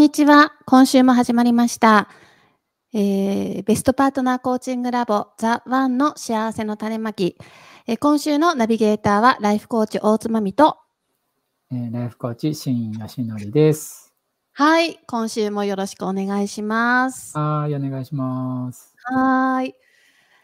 [0.00, 2.08] にちは今週も始まりました、
[2.94, 7.36] えーベストパートナーコーチングラボザ・ワンの幸せの種まき、
[7.86, 10.78] えー今週のナビゲーターはライフコーチ大津まみと
[11.70, 14.14] えーライフコーチ、新吉則です。
[14.54, 18.94] はい今週もよろしくお願いしますはーい、お願いします。
[19.02, 19.74] はーい。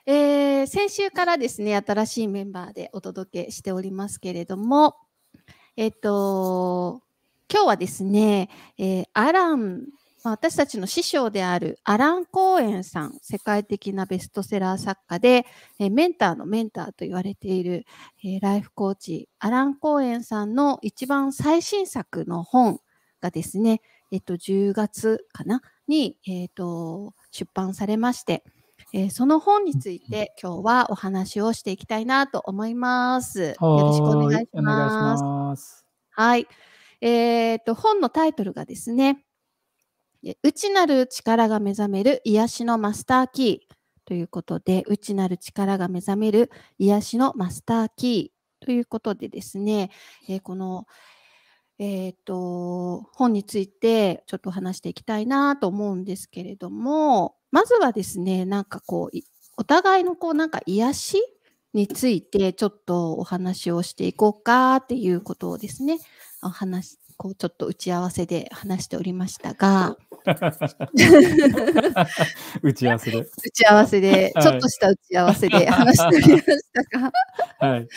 [0.05, 4.97] えー先週からですね、新しいメンバーでお届けしておりますけれども、
[5.79, 7.01] えっと、
[7.53, 9.87] 今日はですね、えーアラン、
[10.25, 15.47] まあ私たちの師匠であるアラン・コーエンさん、世界的なベストセラー作家で、
[15.79, 17.87] えーメンターのメンターと言われている、
[18.25, 22.81] えーライフコーチ、アラン・コーエンさんの一番最新作の本
[23.21, 23.81] がですね、
[24.11, 25.63] えっと、10月かな？
[25.87, 28.43] に、えっと、出版されまして、
[28.93, 33.41] えーその本について今日はお話をしていきたいなと思います。
[33.41, 34.49] よろしくお願いし。
[34.53, 35.87] ます。
[36.11, 36.49] はい。
[37.01, 39.25] えっと、本のタイトルがですね、
[40.43, 49.91] 内なる力が目覚める癒しのマスターキーということで、内なる力が目覚める癒しのマスターキーということでですね、
[50.29, 50.87] えーこの、
[51.79, 59.19] えっと、本についてちょっと話していきたいなと思うんですけれども、まずはですね、なんかこう、
[59.59, 61.23] お互いのこう、なんか癒し
[61.75, 65.99] についてちょっとお話をしていこうかっていうことをですね、
[66.47, 69.97] お話、こうちょっと打ち合わせで話しておりましたが、
[72.63, 73.19] 打ち合わせで。
[73.21, 77.13] 打ち合わせで、はいちょっとした打ち合わせで 話しておりましたが、
[77.59, 77.89] はい。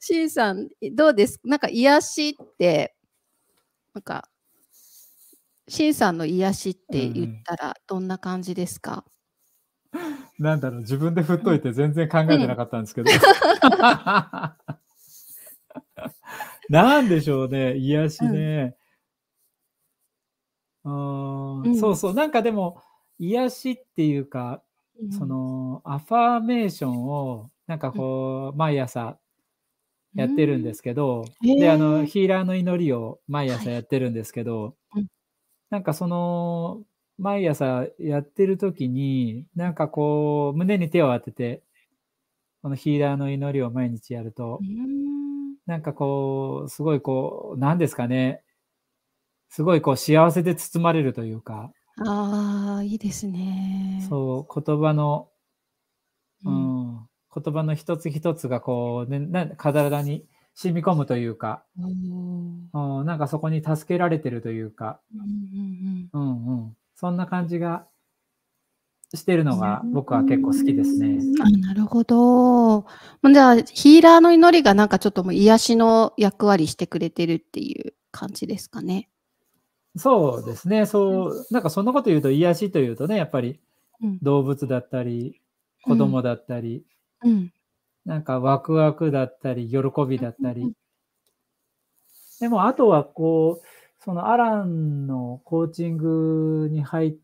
[0.00, 1.40] シンさん、どうです？
[1.44, 2.94] なんか癒しって、
[3.94, 4.28] なんか、
[5.68, 9.04] シンさんの癒しって言ったらどんな感じですか、
[10.38, 13.10] なんだろう、自分で振っといて全然考えてなかったんですけど。
[16.68, 18.76] なんでしょうね、癒しね。
[20.84, 21.74] うーんうん。
[21.74, 22.82] そうそう、なんかでも、
[23.18, 24.62] 癒しっていうか、
[25.00, 25.08] うん。
[25.10, 29.18] その、アファーメーションを、なんかこう、毎朝
[30.16, 31.58] やってるんですけど、うん。
[31.58, 33.74] で、あへの、ーヒーラーの祈りを毎朝はい。
[33.74, 35.06] やってるんですけど、うん。
[35.70, 36.84] なんかその、
[37.18, 41.64] 毎朝やってる時に、なんかこう、胸に手を当てて、
[42.62, 44.66] このヒーラーの祈りを毎日やるとう、ん
[45.66, 48.44] なんかこう、すごいこう、なんですかね、
[49.48, 51.72] すごいこう、幸せで包まれるというか、
[52.04, 54.02] ああ、いいですね。
[54.10, 55.30] そう、言葉の、
[56.44, 56.52] ううん。
[56.52, 66.10] ん、言葉の一つ一つがこう、ね、な体に染み込むというか、おーうん、なんかそこに助けられてるというか、うんうん。
[66.12, 67.86] うんうん、そんな感じが
[69.16, 71.18] してるのがうん僕は結構好きですね。
[71.40, 72.86] あなるほど。
[73.20, 79.10] まじゃあ、ヒーラーの祈りがなんかちょっともう癒しの役割してくれてるっていう感じですかね。
[79.96, 80.86] そうですね。
[80.86, 83.60] そう、なんかそんなこと言うと癒しというとね、やっぱり
[84.02, 84.18] うん。
[84.22, 85.40] 動物だったり、
[85.84, 86.82] 子供だったり、
[87.22, 87.52] うん。
[88.06, 90.72] なんかワクワクだったり、喜びだったり。
[92.40, 93.66] でもあとはこう、
[94.02, 97.14] そのアランのコーチングに入っ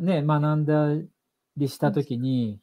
[0.00, 0.88] ね、学んだ
[1.56, 2.60] りしたときに、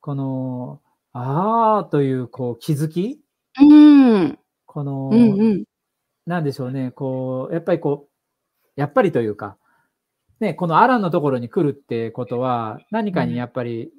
[0.00, 0.80] この、
[1.12, 3.20] ああというこう気づき？
[3.60, 4.38] うん。
[4.66, 5.64] この、うんうん。
[6.26, 9.56] なんでしょうね、こう、やっぱりこう、やっぱりというか、
[10.40, 13.92] ね、このアランのところに来るってことは、何かにやっぱり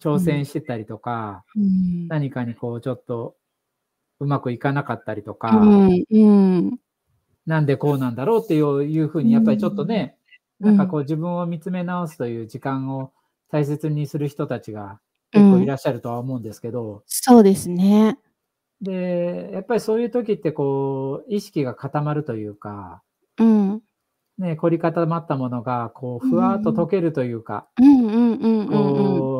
[0.00, 2.08] 挑戦してたりとか、うん。
[2.08, 3.36] 何かにこう、ちょっと
[4.20, 6.04] うまくいかなかったりとか、うん。
[6.10, 6.30] う
[6.68, 6.78] ん。
[7.46, 10.20] なんでこうなんだろうっていうふうに、やっぱりちょっとね、うん
[10.60, 13.12] なんかこう自分を見つめ直すという時間を
[13.50, 15.00] 大切にする人たちが
[15.32, 18.18] 結構いらっしゃるとは思うんですけど、そうですね。
[18.80, 23.02] で、やっぱりそういう時ってこう、意識が固まるというか、
[23.38, 23.82] うん。
[24.38, 28.66] ね、凝り固まったものが、こう、ふわっと溶けるというか、うんうんうんうんうん。
[28.68, 29.39] こう、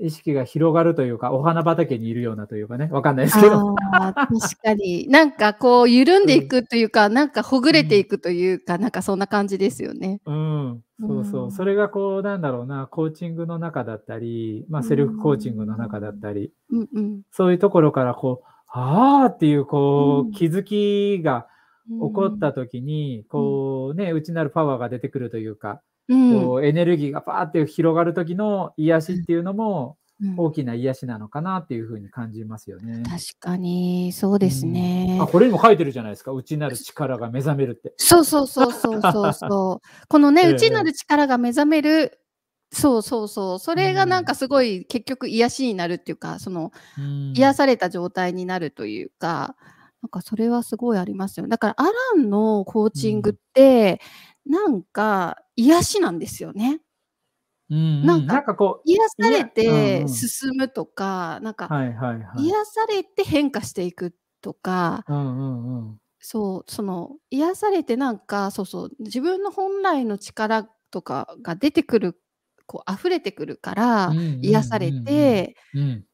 [0.00, 3.74] 意識が広がるというか、お花畑にいるようなというかね、わかんないですけど。
[3.92, 4.28] ああ、確
[4.62, 5.06] かに。
[5.10, 10.20] なんかこう、緩んでいくというか、なんかほぐれていくというか、なんかそんな感じですよね。
[10.26, 11.46] うん、そうそうう。
[11.48, 17.22] んそれがこう、なんだろうな、コーチングの中だったり、まあ、セルフコーチングの中だったり、うんうん。
[17.30, 21.46] そういうところから、こう、あーっていう、こうんう、気づきが
[21.88, 33.02] 起こった時に、こうね、内なるパワーが出てくるというか、うんこうエネルギーがパーって広がる時の癒しっていうのもうん大きな癒しなのかなっていうふうに感じますよね。
[33.04, 35.18] 確かに、そうですね。
[35.20, 36.32] あ、これにも書いてるじゃないですか。
[36.32, 37.94] 内なる力が目覚めるって。
[37.96, 39.88] そうそうそうそうそうそう。
[40.08, 42.18] このね、ええ内なる力が目覚める、
[42.70, 43.58] そうそうそう。
[43.58, 49.56] それがなんかすごい結局癒しになるっていうか、そのうん癒された状態になるというか、
[50.02, 51.48] なんかそれはすごいありますよ。
[51.48, 54.00] だからアランのコーチングって、
[54.46, 56.80] なんか癒しなんですよね。
[57.68, 62.54] うんうんなんかこ癒されてうん進むとか、なんう、かはいはいはい。
[62.54, 66.00] 癒されて変化していくとか、うんうんうん。
[66.18, 72.20] そう、その癒されてなんか、そうそう、自分の本来の力とかが出てくる、
[72.66, 74.12] こう溢れてくるから
[74.42, 76.06] 癒されて、うん。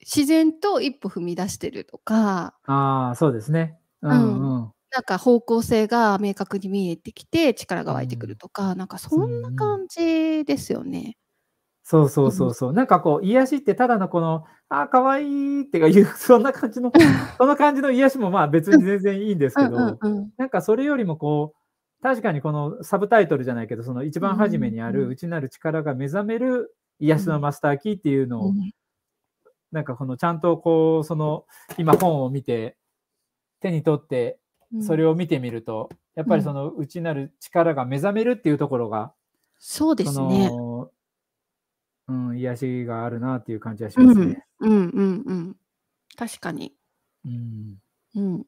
[0.00, 3.78] 自然と一歩踏み出してるとか、ああ、そうですね。
[4.02, 4.75] うんうん。
[4.92, 11.16] なんか方向性が明確に見えてきて力が湧いてくるとか、なんかそんな感じですよね。
[11.88, 12.72] そうそうそうそう。
[12.72, 16.90] なんかこう、癒しってただのこの、あー、かわいいってかいう、 そんな感じの、
[17.38, 20.32] その感じの癒しもまあ別に全然いいんですけうんうんど、うん。
[20.36, 28.72] なんかそれよりもこう、確かにこのサブタイトルじゃないけど、その一番初めにあうんうんる内なる力が目覚める癒しのマスターキーっていうのを、うん
[29.72, 31.44] なんかこのちゃんとこう、その
[31.76, 32.76] 今本を見て、
[33.60, 34.38] 手に取って
[34.80, 39.12] それを、を見てみると、やっぱりその内なる力が目覚めるっていうところが、
[39.58, 40.50] そうでそすね。
[40.50, 40.90] の、
[42.08, 44.44] うん、癒しがあるなっていう感じはしうん、うんますね。
[44.60, 45.02] うんう
[45.34, 45.56] ん。
[46.16, 46.74] 確かに。
[47.24, 47.78] うん。
[48.16, 48.46] うん。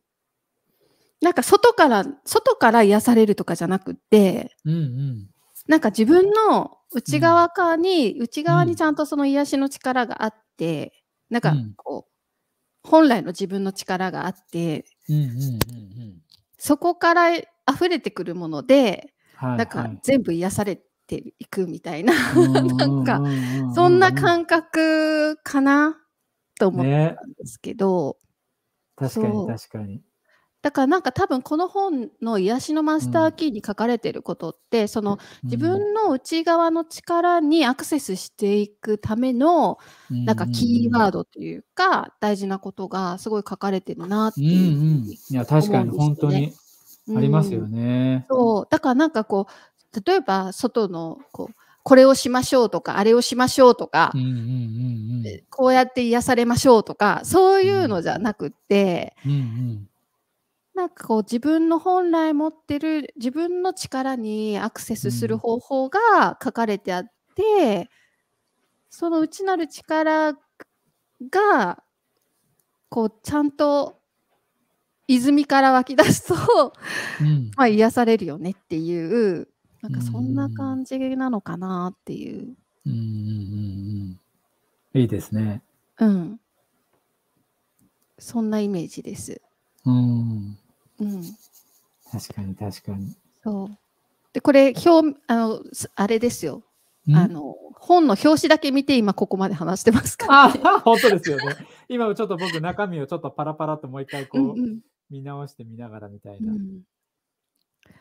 [1.21, 5.29] なんか外から、外から癒されるとかじゃなくって、うんうん。
[5.67, 10.93] なんか自分の内側側に、内側うんにちゃんとその癒しの力があって、
[11.31, 12.13] なんかうんこう、
[12.89, 16.23] 本来の自分の力があって、うんうんうんうん。
[16.57, 19.99] そこから溢れてくるもので、はい、なんかはい。
[20.03, 23.21] 全部癒されていくみたいな、うなんか
[23.75, 25.97] そんな感覚かな
[26.59, 28.17] と思っねたんですけど、
[28.97, 30.03] 確かに確かに。
[30.69, 39.79] だからなんか多分この本の癒しのマスターキーに書かれてることって、その自分の内側の力にアクセスしていくための
[40.11, 45.15] うんなんかキーワードドというか大事なことがすごい書かれてるなってうんういうふうんに。
[45.15, 46.53] いや、確かに本当に
[47.17, 48.27] ありますようんね。
[48.29, 55.43] そうだからなんかこう例えば外のこうこれをしましょうとかあれをしましょうとか、うんうんうんうん。
[55.49, 59.89] こうやって癒されましょうとかそういうのじゃなくって、うんうん
[60.79, 67.91] なんかこう自分の本来持ってる自分の力にアクセスする方法が書かれてあって、
[68.89, 70.35] その内なる力
[71.31, 71.83] が
[72.89, 73.99] こうちゃんと
[75.09, 76.73] 泉から湧き出すと、
[77.21, 79.49] うんまあ、癒されるよねっていう
[79.83, 82.55] なんかそんな感じなのかなっていう。
[82.87, 84.21] うんうんうん
[84.95, 85.01] うん。
[85.01, 85.61] いいですね。
[85.99, 86.41] うん。
[88.17, 89.43] そんなイメージです。
[89.85, 90.59] うん。
[91.01, 91.23] うん。
[92.11, 93.15] 確かに確かに。
[93.43, 93.79] そう。
[94.33, 96.63] で、これ、表、あの、すあれですよ。
[97.09, 97.17] うん？
[97.17, 100.27] あの、本の表紙だけ見て、今ここまで話してますか？
[100.27, 100.61] ら、あね。
[100.85, 101.57] 本当ですよね。
[101.89, 104.81] 今ちょっと僕中身をちょっとパラパラともう一回こううんうん
[105.11, 106.53] 見直してみながらみたいな。
[106.53, 106.83] うん。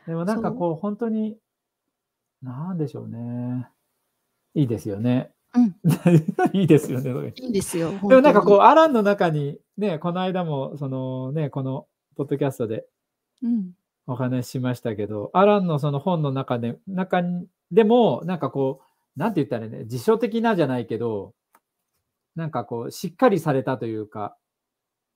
[0.07, 1.37] でもなんかこう本当に、
[2.41, 3.67] なんでしょうね。
[4.55, 5.31] いいですよね。
[5.55, 5.75] うん。
[6.53, 7.33] いいですよね。
[7.37, 7.91] いいですよ。
[7.91, 12.85] でもなんかこう、う、アランの中に、ね、この間も、そのね、このポッドキャストで
[13.43, 13.71] うん。
[14.07, 21.33] お話ししましたけど、アランのその本の中で、中にでも、なんかこう、なんて言ったらね、辞書的なじゃないけど、
[22.35, 24.37] なんかこう、しっかりされたというか、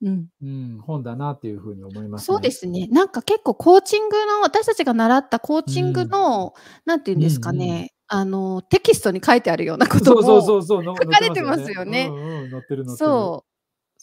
[0.02, 0.26] うん。
[0.42, 2.24] うん、本だなっていうふうに思います、ね。
[2.26, 2.88] そうですね。
[2.88, 6.54] なんか結構コーチングの、私たちが習ったコーチングの、
[6.84, 10.22] なんていうんですかね、あの、テキストに書いてあるようなことも。
[10.22, 13.10] そうそうそうそう、の書かれてますよねうんうん、載ってる載ってる。
[13.10, 13.51] そう。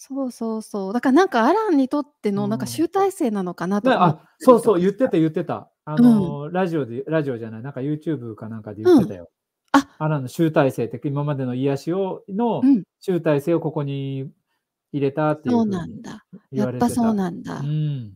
[0.02, 0.94] そうそうそう。
[0.94, 5.70] だからなんかアランにとってのなんかうん集大成なのかなとねか思ったあ、そうそう、言ってた言ってた。
[5.84, 9.30] あの、ラジオで、ラジオじゃない、なんか YouTube かなんかで言ってたよ。
[9.74, 14.32] あアランの集大成って、今までの癒しを、のうん、集大成をここに
[14.94, 16.24] 入れたっていうそうなんだ。
[16.54, 16.86] 言われてた。
[16.86, 17.64] やっぱそうなんだう。
[17.64, 18.14] ん。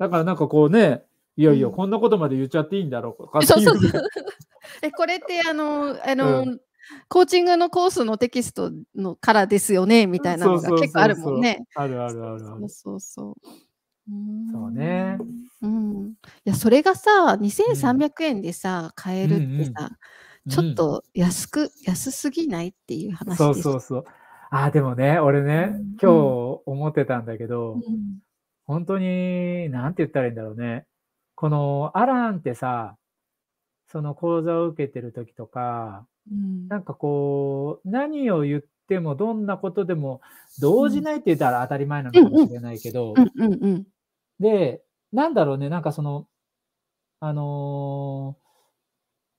[0.00, 1.04] だからなんかこうね、
[1.36, 4.02] いやいや、うんこんなことまで言っちゃっていいんだろうかってそうそうそう。
[4.82, 6.60] え、これってあの、あ の、う
[7.08, 11.64] コーチングのコースのテキストのからですよねみたいなのが結構あるもんね。
[11.74, 12.68] あるあるあるあるそう。
[12.68, 13.34] そうそう。
[14.52, 15.18] そうね。
[15.62, 16.06] うん。
[16.08, 19.90] いや、それがさ、2300円でさ、買えるってさ、
[20.48, 23.36] ちょっと安く、安すぎないっていう話。
[23.36, 24.04] そうそうそう。
[24.50, 27.82] ああ、でもね、俺ね、うん今日思ってたんだけど、うん
[28.66, 30.86] 本当に、なんて言ったらいいんだろうね。
[31.34, 32.96] このアランってさ、
[33.88, 36.68] その講座を受けてる時とか、うん。
[36.68, 40.20] なんかこう、何を言ってもどんなことでも
[40.60, 43.86] 動じないって言ったら当たり前なのかもしれないけどう、んうんうん。
[44.40, 46.26] で、なんだろうね、なんかその、
[47.20, 48.50] あのー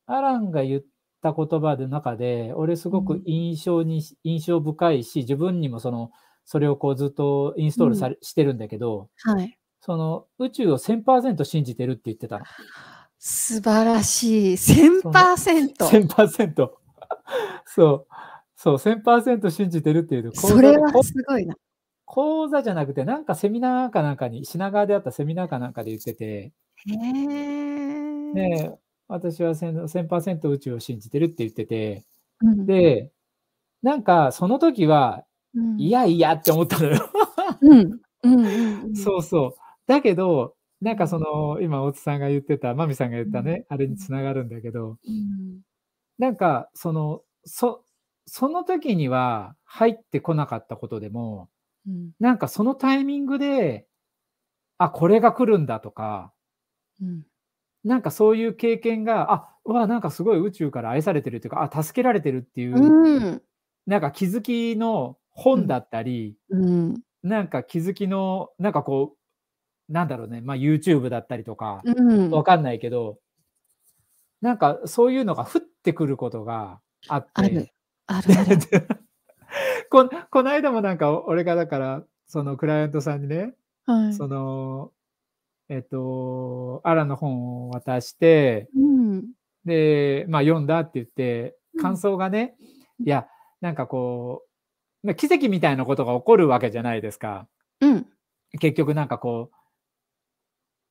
[0.08, 0.82] アランが言っ
[1.22, 6.12] た言葉の中で、俺すごくうん印象に、印象深いし、自分にもその、
[6.44, 9.58] それをこうずっとインストールされ、してるんだけど、はい。
[9.80, 12.46] その宇宙を1000%信じてるって言ってたの。
[13.24, 14.56] 素晴らしい。
[14.56, 15.76] 1000%。
[15.76, 16.72] 1000%。
[17.66, 18.08] そう。
[18.56, 21.56] そう、1000%信じてるっていうそれはですごいな。
[22.06, 26.52] 講座じゃなくて、なんかセミナーかなんかに、品川であったセミナーかなんかで言ってて、へ
[28.34, 28.34] え。
[28.34, 28.72] で、
[29.08, 32.04] 私は1000 1000%宇宙を信じてるって言ってて、
[32.42, 33.12] うん、で、
[33.84, 37.08] なんかその時は、うん、いやいやって思ったのよ。
[37.62, 38.96] うん。
[38.96, 39.56] そうそう。
[39.86, 45.62] だけど、なんかその、今、大津さんが言ってた、まみさんが言ったね、あれにつながるんだけど、うん。
[46.18, 47.86] なんか、その、そ、
[48.26, 51.50] その時には入ってこなかったことでも、
[51.88, 53.88] うん、なんかそのタイミングで、
[54.80, 56.34] あ、これが来るんだとか、
[57.02, 57.24] うん。
[57.84, 63.44] なんかそういう経験が、あ、うわ、なんかすごい宇宙から愛されてるっていうか、あ、助けられてるっていう、うん。
[63.88, 67.02] なんか気づきの本だったり、うん。
[67.24, 69.18] なんか気づきの、なんかこう、
[69.92, 72.32] なんだろうね、まあ YouTube だったりとか、うん。
[72.32, 73.18] わかんないけど、
[74.42, 77.70] なんかそういうのが降ってくることがあって、ある。
[78.08, 78.58] あるある。
[79.92, 83.54] ここの間もなんか俺がだから、そのクライアントさんにね、
[83.86, 84.14] はい。
[84.14, 84.92] その、
[85.68, 89.26] えっと、アラの本を渡して、うん。
[89.66, 92.56] で、まあ読んだって言ってう、ん感想がね、
[93.04, 93.28] いや、
[93.60, 94.44] なんかこ
[95.04, 97.48] う、まあ奇跡みたいなことが起こるわけじゃないですか。
[97.82, 98.08] うん。
[98.60, 99.61] 結局なんかこう、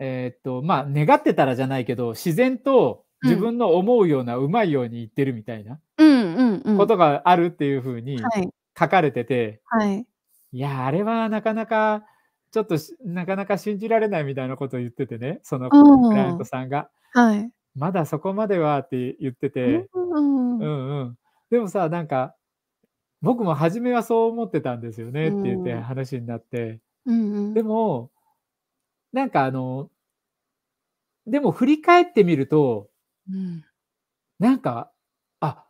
[0.00, 6.34] えーっと、まあ願ってたらじゃないけど、自然と自分の思うような、うまいように言ってるみたいなうん。
[6.34, 6.62] うん。
[6.64, 6.76] うん。
[6.78, 8.48] ことがあるっていうふうにはい。
[8.78, 10.06] 書かれてて、はい。
[10.52, 12.04] いや、あれはなかなか、
[12.50, 16.88] ちょっとしなかなか信じられないみたいなことを言っててね、そのうんクライアントさんが。
[17.12, 17.50] はい。
[17.76, 20.12] まだそこまではって言ってて、うん。
[20.12, 20.58] ううん。
[20.58, 21.18] んうん。
[21.50, 22.34] でもさ、なんか、
[23.20, 26.80] 僕も初めはそう思ってたんですよねって言ってうん話になって。
[27.04, 27.52] うん。
[27.52, 28.10] でも、
[29.12, 29.90] なんかあの、
[31.26, 32.88] でも振り返ってみると、
[33.30, 33.64] うん。
[34.38, 34.90] なんか、
[35.40, 35.64] あ、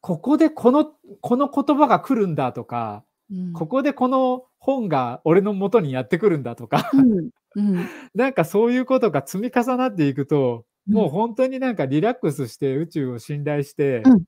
[0.00, 3.52] ここでこの、この言葉が来るんだとか、うん。
[3.52, 7.30] ここでこの本が俺の元にやってくるんだとか、うん。
[7.54, 7.86] うん。
[8.14, 14.22] なんかそういうことが積み重なっていくと、うんもう本当になんかリラックスして宇宙を信頼して、うん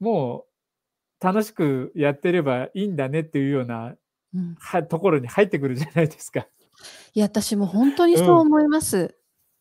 [0.00, 0.44] も
[1.20, 3.94] う楽しくやってればいいんだねっていうような
[4.88, 6.46] ところに入ってくるじゃないですか。
[7.14, 9.16] いや、私も本当にそう思います。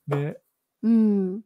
[0.07, 0.37] ね。
[0.83, 1.41] うん。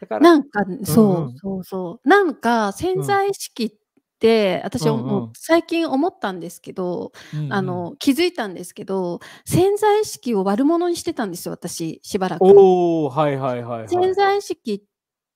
[0.00, 2.08] だから、なんか、そうう、んそうそう。
[2.08, 3.72] なんか潜在意識っ
[4.18, 12.44] て、私はうんう最近思ったんですけど、うんうんあ、の、気づいたんですけど、潜在意識を悪者にしてたんですよ、私、しばらく。
[12.44, 13.88] はいはいはいはい。
[13.88, 14.80] 潜在意識っ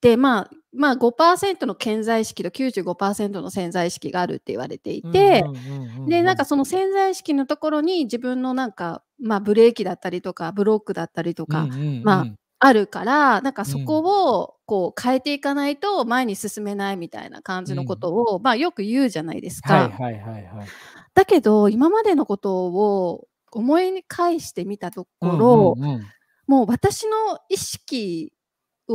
[0.01, 12.03] て、まあ、まあ5%の潜在意識と95%の潜在意識があるって言われていて、うんうんうんうんで、なんかその潜在意識のところに自分のなんか、まあブレーキだったりとか、ブロックだったりとか、うんうんうん。
[12.03, 12.25] まあ
[12.63, 19.73] あるから、なんかそこをこう変えていかないと前に進めないみたいな感じのことを、まあよく言うじゃないですか。
[19.73, 20.67] はいはいはいはい。
[21.15, 26.01] だけど、今までのことを思い返してみたところ、うんうんうん。
[26.45, 28.31] もう私の意識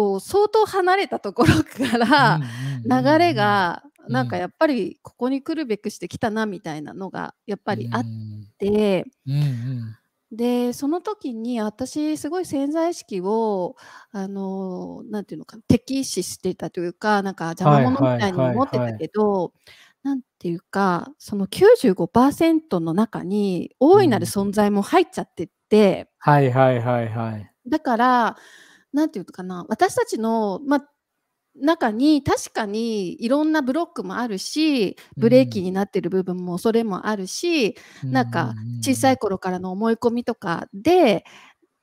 [0.00, 2.40] を相当離れたところから、
[2.84, 4.12] 流れ、がうん。
[4.12, 8.48] なんかやっぱりここに来るべくしてきたなみたいなのがやっぱりあっうん。
[8.58, 9.04] て、
[10.32, 13.76] でその時に私すごい潜在意識を
[14.12, 19.52] あのなんていうのかな敵視してたというかなんか邪魔者みたいに思ってたけど、
[20.02, 27.52] なんていうかその95%の中に大いなる存在も入っちゃってって、はいはいはいはい。
[27.68, 28.36] だから
[28.96, 30.88] なんていうのかな私たちの、まあ、
[31.54, 41.24] 中に確かにいろんなブロックもあるしブレーキになってる部分も恐れもあるし、なんか小さい頃からの思い込みとかで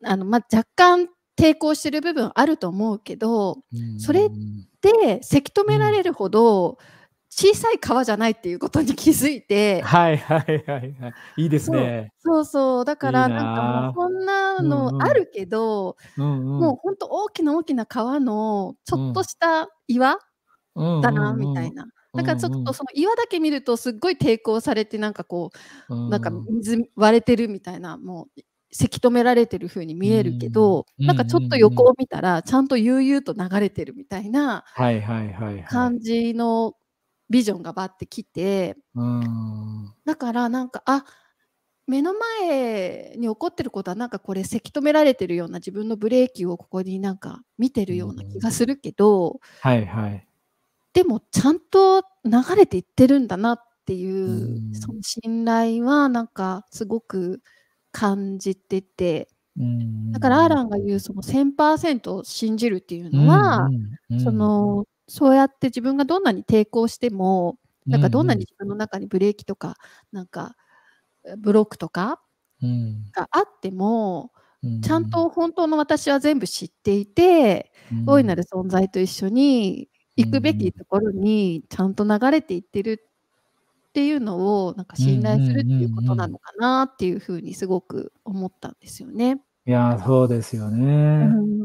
[0.04, 1.08] あの、まあ、若干
[1.40, 3.60] 抵抗してる部分あると思うけど
[4.00, 4.30] それ
[4.82, 6.80] でせき止められるほど
[7.36, 11.14] 小さい川じゃないっていうことに気づいて、はいはいはいはい。
[11.36, 12.12] いいですね。
[12.20, 13.36] そうそうだからな。
[13.36, 16.60] なんかもあうこんなうんうんのあるけど、うんうん。
[16.60, 20.18] もうほんと大きな大きな川のちょっとした岩
[21.02, 21.88] だなみたいな。
[22.16, 25.52] だからちょっとその岩だけ見るとすっごい抵抗されてなんかこ
[26.08, 35.64] うなんか水割れてるみたいなもうせき止められてる風に見えるけど、なんかちょっと横を見たら、ちゃんと悠々と流れてるみたいなはいはいはいはい。
[35.68, 36.74] 感じの
[37.30, 39.94] ビジョンがバッてきて、うん。
[40.06, 41.06] だからなんか、あ、
[41.88, 50.26] 目の前に起こってることはなんかこれせき止められてるような自分のブレーキをここになんか見てるような気がするけど、はいはい。
[50.94, 57.42] でもちゃんと流れていってるんだなっていう、うんその信頼はなんかすごく
[57.92, 59.28] 感じてて、
[59.58, 63.68] うんだからアーランが言うその1000%を信じるっていうのは、
[64.10, 69.76] うんそ、のそうやって自分がどんなに抵抗しても、なんかどんなに自分の中にブレーキとか、
[70.12, 70.56] なんか
[71.38, 72.20] ブロックとか
[72.64, 73.04] うん。
[73.12, 74.32] があっても、
[74.64, 74.82] うん。
[74.82, 78.06] ちゃんと本当の私は全部知っていて、うん。
[78.08, 83.06] 大いなる存在と一緒に行くべきところにちゃんと流れていってる
[83.90, 89.44] っていうのをなんか信頼するっていうことなのかなっていうふうにすごく思ったんですよね。
[89.68, 91.28] いや、そうですようね。
[91.28, 91.63] ん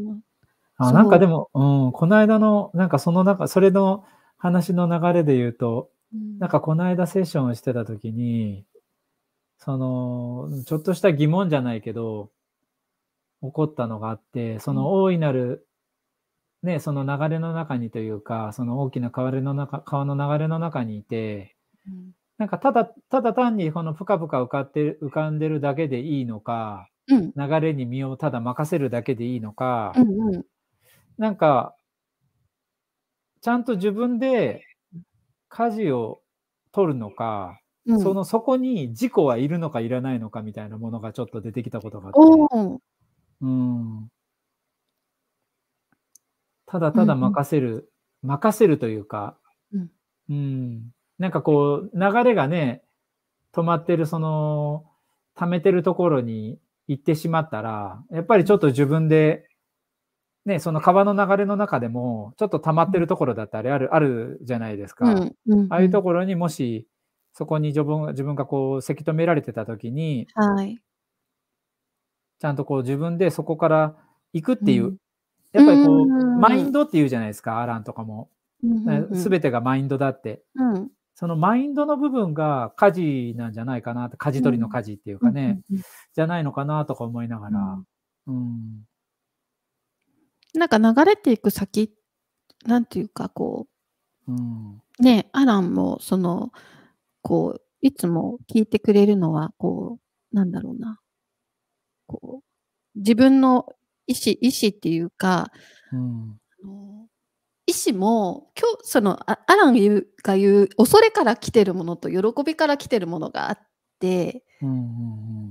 [0.81, 4.05] あなんかでも、うん、この間の、なんかその中、それの
[4.37, 5.89] 話の流れで言うと、
[6.39, 8.65] なんかこの間セッションをしてた時に、
[9.57, 12.31] その、ちょっとした疑問じゃないけど、
[13.41, 15.67] 起こったのがあって、その大いなる、
[16.63, 22.11] ね、その流れの中にというか、その大きな川の中、川の流れの中にいて、うん。
[22.37, 27.33] なんかただ、ただ単にこのぷかぷか浮かってる、浮かんでるだけでいいのか、うん。
[27.35, 30.45] 流れに身をただ任せるだけでいいのか、うんうん
[31.19, 31.75] なんか、
[33.41, 34.63] ちゃんと自分で
[35.49, 36.21] 舵を
[36.71, 37.99] 取るのか、うん。
[37.99, 42.19] そのそこに自己はいるのかいらないのかみたいなものがちょっと出てきたことがあって、
[43.41, 44.07] うん、
[46.65, 49.37] ただただ任せる、任せるというか、
[49.73, 49.91] うん。
[50.29, 52.81] うん、なんかこう流れがね、
[53.53, 54.85] 止まってるその、
[55.35, 59.48] 溜めてるところに行ってしまったら、やっぱりちょっと自分で、
[60.49, 65.05] ね、その川の流れの中でも、ちょっと溜まってるところだったりある、あるじゃないですか。
[65.05, 66.87] うんうんああいうところにもし、
[67.33, 70.79] そこに自分が自分がこう、せき止められてた時に、はい。
[72.39, 73.95] ちゃんとこう自分でそこから
[74.33, 74.97] 行くっていう、うん
[75.51, 78.29] やっぱりこう、うんマインドっていうじゃないですか、アランとかも。
[79.13, 80.43] すべてがマインドだって。
[80.55, 85.83] うんそのマインドの部分が舵なんじゃないかなって、舵取りの舵っていうかね、うんうん
[86.15, 87.83] じゃないのかなとか思いながら。
[88.27, 88.88] うん。
[90.53, 91.93] なんか流れていく先、
[92.65, 93.67] なんていうかこ
[94.27, 94.81] うん。
[94.99, 96.51] う、ね、アランもその、
[97.21, 99.99] こう、いつも聞いてくれるのは、こ
[100.33, 100.99] う、なんだろうな、
[102.07, 102.41] こ
[102.95, 103.65] う、自分の
[104.07, 105.51] 意思、意思っていうか、
[105.91, 106.39] うん。
[107.67, 113.59] 意思も、今日、その、あアランが言うが言う、恐れから来てるものと喜びから来てるものがあっ
[113.99, 114.43] て、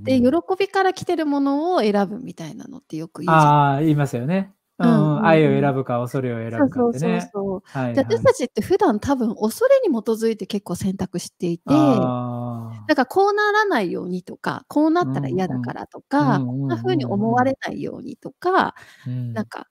[0.03, 3.37] で、喜びから来てるものを選ぶみたいなのってよく言う。
[3.37, 4.53] ああ、言いますよね。
[4.79, 7.29] うん、うんうんうん愛を選ぶか、恐れを選ぶかそうそうそうってね。
[7.33, 7.61] そう。
[7.65, 8.17] はい、ではい。
[8.19, 19.67] 私たちって普段多分恐れに基づいて結構選択していて、あだからこうならないようにとか、こうなったら嫌だからとか、うんうんこんな風に思われないようにとか、ーうんなんか、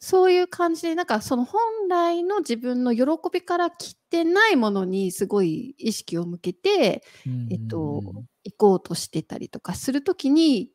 [0.00, 7.02] そういう感じで、なんかその本来の自分の喜びから来てないものにすごい意識を向けて、
[7.50, 8.02] えっと、
[8.44, 10.70] 行こうとしてたりとかするときに、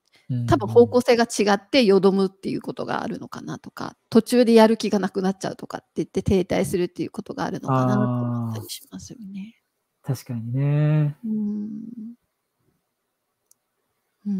[0.47, 9.55] 多分方向性が違ってよどむっていうことがあるのかなとか、途中でやる気がなくなっちゃうとかって言って停滞するっていうことがあるのかなと思ったりしますよね。
[10.01, 11.15] 確かにね。
[11.25, 12.15] うん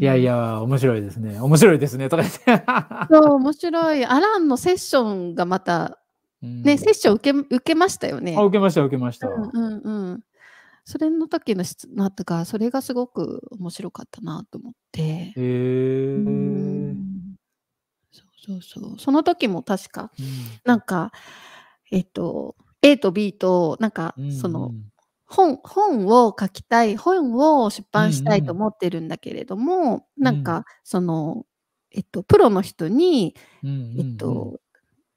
[0.00, 0.24] いやい。
[0.24, 1.40] や、面白いですね。
[1.40, 2.08] 面白いですね。
[2.08, 2.64] とか言って。
[3.08, 4.04] そう、面白い。
[4.04, 6.00] アランのセッションがまた、
[6.42, 8.34] うんね、セッション受け受けましたよね。
[8.36, 9.28] あ、受けました、受けました。
[9.28, 10.20] うんうんうん。
[10.88, 15.02] それの時の質なったか、それがすごく面白かったなと思って。
[15.02, 15.34] へ
[18.12, 18.98] そうそうそう。
[19.00, 20.12] その時も確か、
[20.64, 21.10] なんか、
[21.90, 24.74] えっと、A と B と、なんか、その、
[25.26, 30.22] 本本を書きたい、本を出版したいと思ってるんだけれども、ん。
[30.22, 31.46] なんか、その、
[31.90, 33.98] えっと、プロの人に、うん、うん。
[33.98, 34.60] えっと、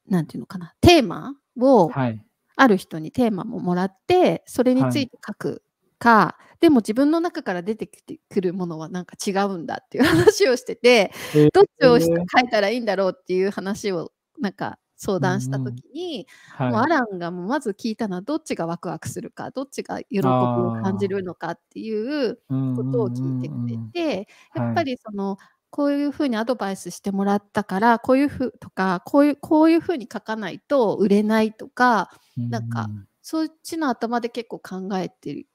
[0.08, 2.26] なんていうのかな、テーマを、はい。
[2.60, 5.64] ある人にテーマももらって、それについて書く
[5.98, 11.50] か、でも自分の中から出てきてくるものはなんか違うんだっていう話をしてて、へー。
[11.54, 12.06] どっちを書
[12.46, 16.72] いたらいいんだろうっていう話をなんか相談した時に、はい。
[16.72, 25.38] もうアランがもうまず聞いたのはどっちがワクワクするか、どっちが喜びを感じるのかっていうことを聞いてくれて、やっぱりその、
[25.70, 32.90] こういうふうにアドバイスしてもらったから、こういうふうとか、こういう、こういうふうに書かないと売れないとか、なんか
[33.22, 35.46] そっちの頭で結構考えて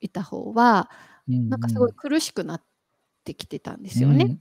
[0.00, 0.90] いた方は、
[1.26, 2.62] なんかすごい苦しくなっ
[3.20, 4.38] ってきてたんですよね。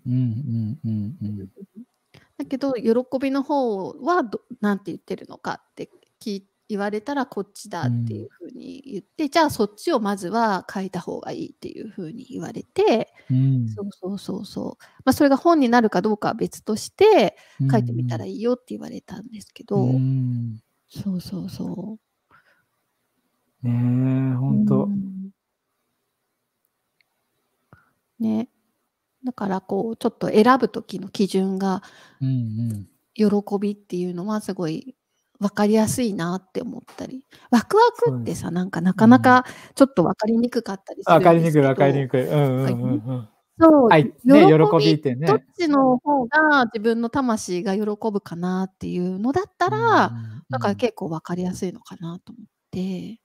[2.38, 5.89] だけど喜びの方はどなんて言ってるのかって
[6.21, 13.67] 聞い言われたらこっちだっていうふうに言って、じゃあそっちをまずは書いた方がいいっていうふうに言われて、うん。
[13.69, 14.84] そうそうそうそう。
[15.03, 17.71] まあそれが本になるかどうかは別としてうん。
[17.71, 20.62] 書いてみたらいいよって言われたんですけど、うん。
[20.88, 23.67] そうそうそう。
[23.67, 24.84] ねえ本当。
[24.86, 25.32] うん。
[28.19, 28.49] ね。
[29.25, 31.84] だからこうちょっと選ぶ時の基準が
[32.21, 32.88] うん。
[33.15, 33.25] 喜
[33.60, 34.95] びっていうのはすごい
[35.39, 42.28] 分かりやすいなって思ったりワクワクってさなんかなかなかちょっと分かりにくかったりするわかりにくいんですけどわかりにくい。
[42.28, 43.30] うんうんうんうん。
[43.62, 44.06] そう、はい。
[44.23, 45.28] ね喜びってね。
[45.28, 53.19] どっちの方が自分の魂が喜ぶかなっていうのだったら、うんから結構分かりやすいのかなと思って。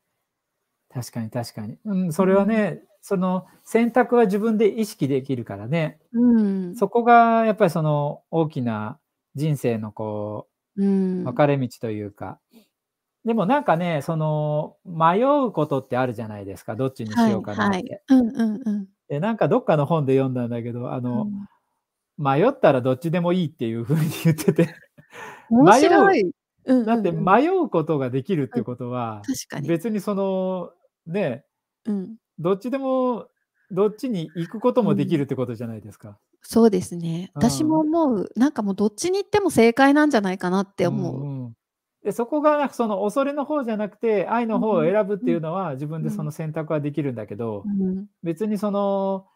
[0.93, 1.79] 確かに確かに。
[1.85, 5.99] うん、それはね、その選択は自分で意識できるからね。
[6.13, 6.77] うん。
[6.77, 8.99] そこがやっぱりその大きな
[9.35, 11.21] 人生のこうん。
[11.21, 12.39] う分かれ道というか。
[13.25, 16.77] でもなんかね、その迷うことってあるじゃないですか。
[16.77, 17.77] どっちにしようかなって。
[17.77, 18.03] はいはい。
[18.09, 18.87] うんうんうん。
[19.09, 21.47] でなんかどっかの本で読んだんだけど、あの、うん
[22.17, 24.75] 迷ったらどっちでもいいっていうふうに言ってて。
[25.51, 26.21] 面白い。
[26.23, 29.69] うんうんうんだって迷うことができるってことは、確かに。
[29.69, 30.71] 別にその
[31.07, 31.45] ね、
[31.85, 32.17] うん。
[32.39, 33.27] どっちでも、
[33.71, 36.19] どっちに行くこともできるってことじゃないですか。
[36.47, 37.31] そうですね。
[37.35, 38.31] うん私も思う。
[38.37, 41.25] なんかもうどっちに行っても正解なんじゃないかなって思う。
[41.25, 41.53] んん
[42.05, 49.27] でそこがその恐れの方じゃなくて愛の方を選ぶっていうのは自分でその選択はできるんだけど、うん別にその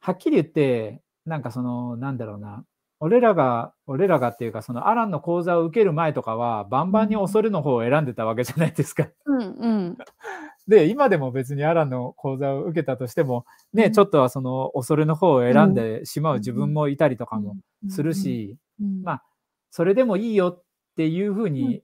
[0.00, 2.64] はっきり言ってなんかそのなんだろうな
[3.00, 9.08] 俺らが俺らがっていうかそのアランの講座を受ける前とかはバンバンに恐れの方を選んでたわけじゃないですか。
[9.26, 9.98] うんうん。
[10.68, 13.92] で今でも別にアランの講座を受けたとしてもね、うん。
[13.92, 17.56] ちょっとはその恐れの方を選んでしまう自分もいたりとかも
[17.88, 19.22] するし、うん、まあ
[19.70, 20.62] それでもいいよっ
[20.96, 21.82] ていうふうに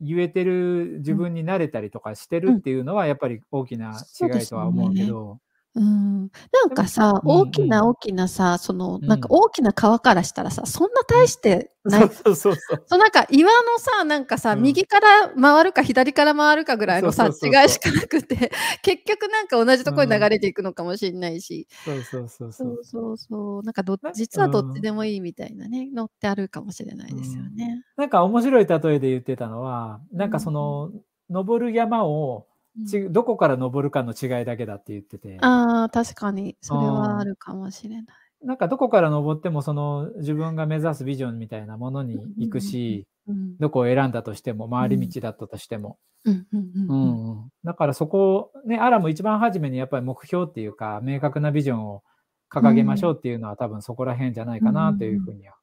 [0.00, 5.38] 言えてる自分になれたりとかしてるっていうのはやっぱり大きな違いとは思うけど。
[5.78, 9.06] うん、なんかさ、大きな大きなさ、その、うん。
[9.06, 12.00] なんか大きな川からしたらさ、そんな大してない。
[12.00, 12.84] そうそうそうそう。
[12.86, 14.62] そうなんか岩のさ、なんかさ、うん。
[14.62, 18.50] 右から回るか左から回るかぐらいのさ、違いしかなくて、
[18.82, 27.84] 結局なんか同じところに流れていくのかもしれないし、そうそうそうそそううそうそう、なんかどな実はどっちでもいいみたいなね、のってあるかもしれないですよね。
[27.96, 30.90] なんか面白い例えで言ってたのはなんかその
[31.30, 35.38] 登る山をうんちどこから登るかの違いだけだって言ってて。
[35.40, 38.06] ああ、確かに、それはあるかもしれない。
[38.42, 47.00] なんかどこから登ってもその自分が目指すビジョンみたいなものに行くしうん、どこを選んだとしても回り道だったとしても、うん、うん、うんううん。
[47.00, 47.48] んうん。
[47.62, 52.02] だからそこをねアラも一番初めにやっぱり目標っていうか明確なビジョンを
[52.50, 55.54] 掲げましょうっていうのは多分そこら辺じゃないかなというふうには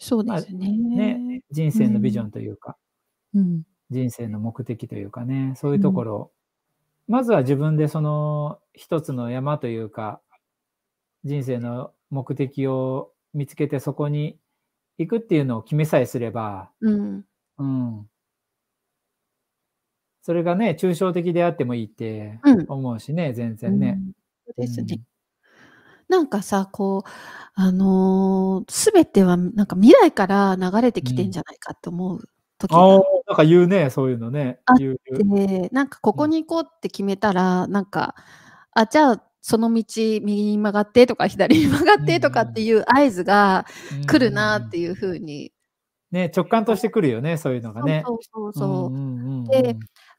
[0.00, 0.76] そうですね。
[0.76, 2.76] ね人生のビジョンというか
[3.32, 3.62] うん。
[3.90, 6.30] 人生の目的というかねそういうところを
[7.08, 10.20] まずは自分でその一つの山というか
[11.24, 14.38] 人生の目的を見つけてそこに
[14.98, 17.24] 行くっていうのを決めさえすれば、うん。
[17.58, 18.06] うん、
[20.22, 22.64] それがね抽象的であってもいいってうん。
[22.68, 23.94] 思うしね全然ね。
[23.98, 24.12] うん
[24.46, 25.00] そうですね。
[26.08, 27.10] なんかさ、こう、
[27.54, 32.28] あのすべてはなんか未来から流れてきてんじゃないかって思う
[32.68, 34.60] 時ああがなんか言うねそういうのね。
[34.66, 34.96] あ言
[35.72, 38.14] なんかここに行こうって決めたら、なんか、
[38.72, 43.66] あ、じゃあその道右に曲がってとか左に曲がってとかっていう合図が
[44.06, 45.52] 来るなっていうふうに。
[46.10, 48.04] ね直感としてくるよねそういうのがね。
[48.06, 49.76] そうそうそうで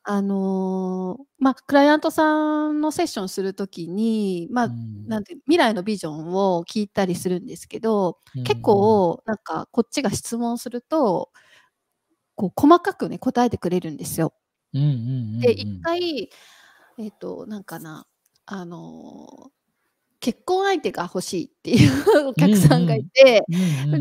[0.08, 5.08] あのーまあ、クライアントさんのセッションするときに、まあ、うん。
[5.08, 11.32] なんて未来のビジョンを聞いたりするんですけど、結構なんかこっちが質問すると
[12.36, 14.34] こう細かくね答えてくれるんですよ。
[14.74, 14.96] うんうんうん
[15.36, 15.40] うん。
[15.42, 16.30] で一回
[16.98, 18.06] えっ、となんかな
[18.46, 19.50] あのー
[20.22, 23.44] 結婚相手が欲しいっていうお客さんがいて、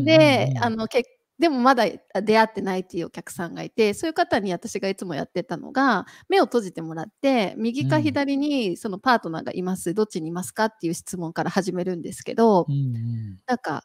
[0.03, 1.03] であのけ
[1.37, 1.85] でもまだ
[2.23, 13.39] 出会ってないっていうお客さんがいてそういう方に私がいつもやってたのが目を閉じてもらって右か左にそのパートナーがいます、どっちにいますかっていう質問から始めるんですけど、うんうん。
[13.45, 13.83] なんか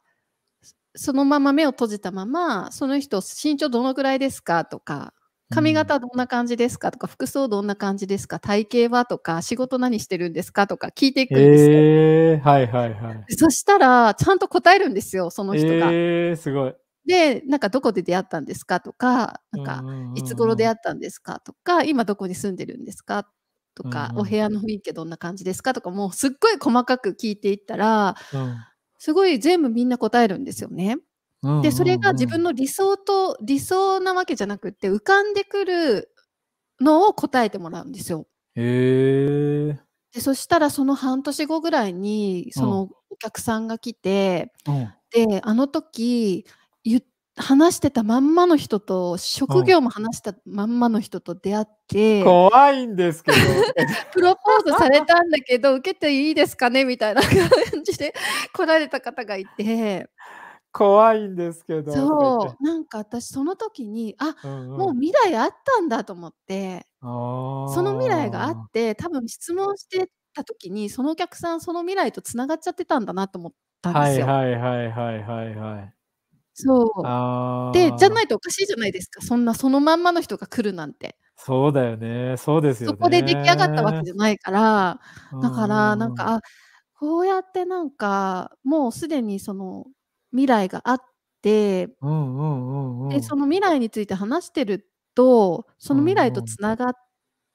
[0.95, 5.15] そのまま目を閉じたままその人身長どのぐらいですかとか
[5.53, 11.71] 髪型どんな感じですかとか服装どんな感じですか体型はとか仕事何してるんですかとか聞いていくんですよ。
[11.71, 13.35] えー、はいはいはい。
[13.35, 15.91] そしたらちゃんと答えるんですよその人が。
[15.91, 16.75] えー、すごい。
[17.05, 19.83] でなんかどこで出会ったんですかとかなんか
[20.15, 23.29] いつ頃出会っったんですかとか今どこに住んでるんですか
[23.75, 28.57] とか、お部屋の雰囲気どんな感じですかとかもうすっごい細かく聞いていったらた、うん
[29.01, 30.99] すごい全部みんな答えるんですよね。
[31.63, 36.15] で、それが自分の理想と理想なわけじゃなくって、浮かんでくる
[36.81, 38.27] のを答えてもらうんですよ。
[38.55, 38.63] へ
[39.69, 39.81] え。
[40.13, 44.93] で、そしたらその半年後ぐらいに、そのお客さんが来て、うん。
[45.13, 46.47] で、あの時、
[46.85, 47.03] ゆ
[47.41, 53.37] 話してたまんまの人と、職業も話したまんまの人と出会って、 怖いんですけど。
[54.13, 57.31] プロポーズされたんだけど、受けていいですかねみたいな感
[57.85, 58.15] じで
[58.53, 60.09] 来られた方がいて。
[60.73, 61.93] 怖いんですけど。
[61.93, 64.79] そう、なんか私その時に、あ、うんうん。
[64.79, 66.87] もう未来あったんだと思って。
[67.01, 74.27] その未来があって、多分質問してた時に、そのお客さん、その未来と繋がっちゃってたんだなと思ったんですよ。
[74.27, 76.00] はいはいはいはいはいはい。
[76.67, 76.85] そ
[77.73, 77.73] う。
[77.73, 79.23] で、じゃないとおかしいじゃないですか。
[79.23, 81.17] そんなそのまんまの人が来るなんて。
[81.37, 82.37] そうだよね。
[82.37, 82.97] そうですよね。
[82.97, 85.01] そこで出来上がったわけじゃないから、
[85.41, 86.11] だからなん。
[86.11, 86.41] か、あ、
[86.95, 89.87] こうやってなんか、もうすでにその
[90.33, 91.01] 未来があっ
[91.43, 93.37] て、うんうんうんうで、そん。
[93.37, 96.57] の未来について話してると、そうのん未来とうん。
[96.57, 96.93] 繋がっ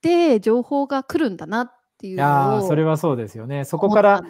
[0.01, 3.65] て情報が来るんだなっていうのをそれはそうですよね。
[3.65, 4.21] そこから。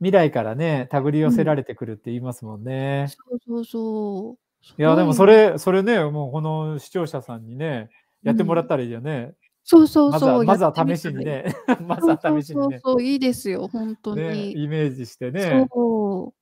[0.00, 1.32] 未来からね、手繰り寄うん。
[1.32, 3.06] せられてくるって言いますもんね。
[3.08, 4.64] そうそうそう。
[4.66, 7.88] すいや、でもそれそれね、もうこの視聴者さんにね、
[8.22, 8.28] うん。
[8.28, 9.34] やってもらったらいいよね。
[9.68, 10.72] そうそうそう、まずは。
[10.76, 11.44] 試しにね、
[11.86, 12.80] まずはそうそう試しにね。
[12.84, 14.62] そう、いいですよ、ほんとね、に。
[14.62, 15.66] イメージしてね。
[15.72, 16.34] そ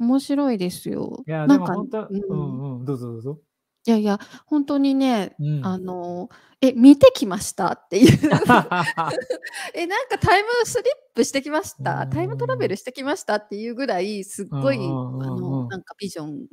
[0.00, 1.22] う、面白いですよ。
[1.26, 2.08] いや、でなんかもほんとう。
[2.10, 3.38] うんんうん、どうぞどうぞ。
[3.86, 5.92] いやいや、ほんとにね、あうん。
[5.92, 6.28] の、
[6.60, 7.72] え、見てきました？
[7.72, 8.18] っていう。
[9.74, 12.68] え、なんかタイムスリップしてきましうた、タイムトラベ。
[12.68, 15.70] ルしてきましたっていうぐらい、すっうんごい、うんうんあの、うん。
[15.70, 16.46] なんかビジョン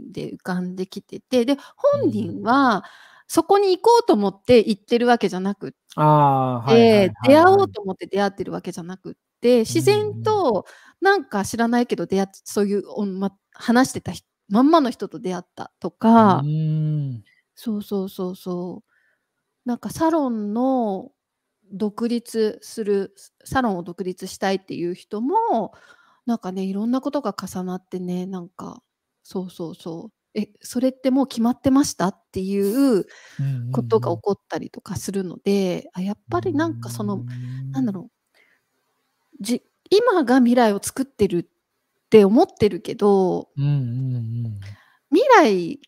[0.00, 1.56] で浮かんできてて、で、
[1.92, 2.44] う本人ん。
[2.44, 2.84] は
[3.28, 7.64] そこに行こうと思って行ってるわけじゃなくっああ、はいはいて、はい出会おはい。
[7.64, 10.44] うと思って出会ってるわけじゃなくって、うん自然うん。
[10.44, 10.66] と
[11.00, 17.24] なんか知らないけど出会っそういう、おんま話してたひまんまの人と出会ったとうかーん。
[17.56, 18.90] そうそうそうそう。
[19.66, 21.12] なんかサロンの
[21.72, 25.72] 独立するサロンを独立したいっていう人も、
[26.26, 28.82] なんかね、いろんなことが重なってね、なんか、
[29.24, 30.40] そうそうそう。
[30.40, 33.06] え、それってもう決まってましたっていう
[33.72, 34.16] ことがうん。
[34.16, 37.24] 起こったりとかするので、あ、やっぱりなんかその、
[37.74, 37.94] なんだん。
[37.94, 38.10] ろう。
[39.40, 41.48] じ今が未来を作ってる
[42.06, 43.70] って思ってるけどうんうん
[44.46, 44.60] うん。
[45.10, 45.80] 未来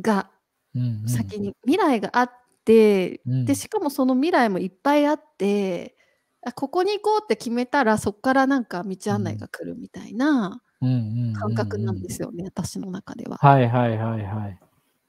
[0.00, 0.30] が
[0.74, 1.08] うんうん。
[1.08, 2.34] 先に未来があって、
[2.66, 3.54] で、うん。
[3.56, 5.96] しかもその未来もいっぱいあって、
[6.46, 9.12] あ、ここに行こうって決めたら、そっからなんか道うん。
[9.12, 10.88] 案内が来るみたいなうん
[11.28, 12.08] うん感覚なんうんうん。
[12.08, 13.36] ですよね、私の中では。
[13.38, 14.58] はいはいはいはい。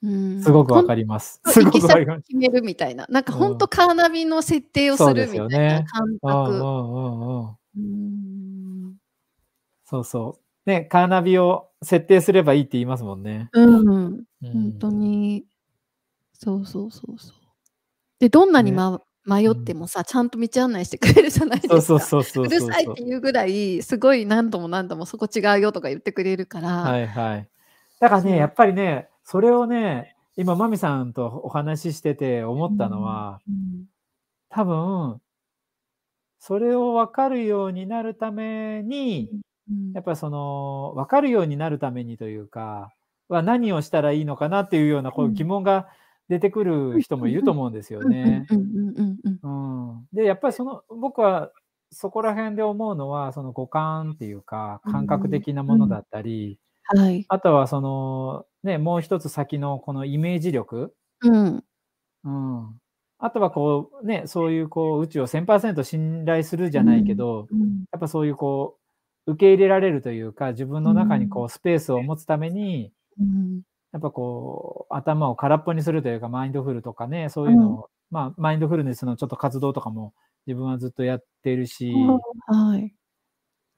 [0.02, 1.40] うーん、すごくわかります。
[1.42, 2.22] とすごくわかります。
[2.28, 3.68] 決めるみたいな、なんかほんとうん。
[3.70, 5.84] カーナビの設定をするみたいなよね。
[5.88, 6.52] 感うんう覚。
[6.52, 8.45] んうん。
[9.88, 10.70] そうそう。
[10.70, 13.50] ね、カーナビを設定すればいいって言いますもんね。
[13.52, 14.98] うん、うほんとん。
[14.98, 15.46] に。
[16.34, 17.32] そうそうそうそう。
[18.20, 18.76] で、どんなにね。
[18.76, 19.62] ま迷うん。
[19.62, 21.82] ってもさ、ちゃんと道案内してくれるじゃないですか。
[21.82, 22.60] そうそうそううる。
[22.60, 26.70] さいっていうぐらい、すごい何度も何度もそこ違うよとか言ってくれるから。
[26.82, 27.48] はいはい。
[28.00, 28.36] だからね。
[28.36, 33.86] やっぱりね、それをね、今マミさんとお話ししてて思うったのん、は、うん。
[34.50, 35.20] 多分
[36.42, 39.42] それを分かるようになるためうに、ん、うん。
[39.94, 42.94] やっぱりその、分かるようになるためにというか、
[43.28, 45.46] は何をしたらいいのかなっていうようなこう疑うん。
[45.46, 45.88] 問が
[46.28, 47.60] 出てくうんる人もいるとうんうん。
[47.60, 48.46] 思うんですようんうんね。
[48.50, 49.40] うんうんうんうん。
[49.42, 50.06] うん。
[50.12, 51.52] で、やっぱりその、僕は
[51.92, 55.76] そこら辺で思うのは、その五感っていうか、う感覚ん、的なうん。
[55.76, 57.28] ものだったり、はい。
[57.28, 60.94] あとはその、ね、もう一つ先のこのイメージ力。
[61.22, 61.66] うん。
[62.24, 62.80] うん。
[63.18, 67.86] あとはこう、ね、そういうこう宇宙を1000%信頼するじうゃないけん、ど、うん。
[67.92, 68.85] やっぱそういうこう、
[69.26, 71.30] 受け入れられるというか、自分うの中にん。
[71.30, 73.62] こうスペースを持つために、うん。
[73.92, 77.52] やっぱこう、頭を空っぽにするというか、マインドフルとかね、そううん。
[77.52, 80.14] いうのを、まあ、マインドフルネスのちょっと活動とかも
[80.46, 82.96] 自分はずっとやっているあし、あ、はい。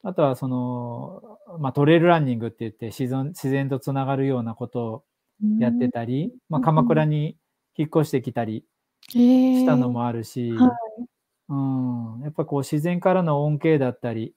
[0.05, 5.05] あとはその、まあ、トレイルランニングって言って、自然自然とつながるようなことを
[5.41, 5.91] うやってん。
[5.91, 7.07] たり、まあ、うんう鎌倉ん。
[7.07, 7.37] に
[7.77, 8.65] 引っ越してきたり
[9.15, 9.21] へ
[9.53, 9.91] したのえ。
[9.91, 11.09] もあるし、はい。
[11.51, 14.37] うん、やっぱこう自然からの恩恵だったり、うん。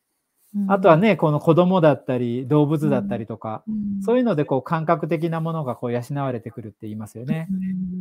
[0.67, 3.17] あとはね、この子供だったり、動う物だったん。
[3.17, 3.71] りとか、う。
[4.01, 7.49] そうんいうのでこう感覚的なものがこう養われてくるって言いますよね。
[7.49, 7.53] う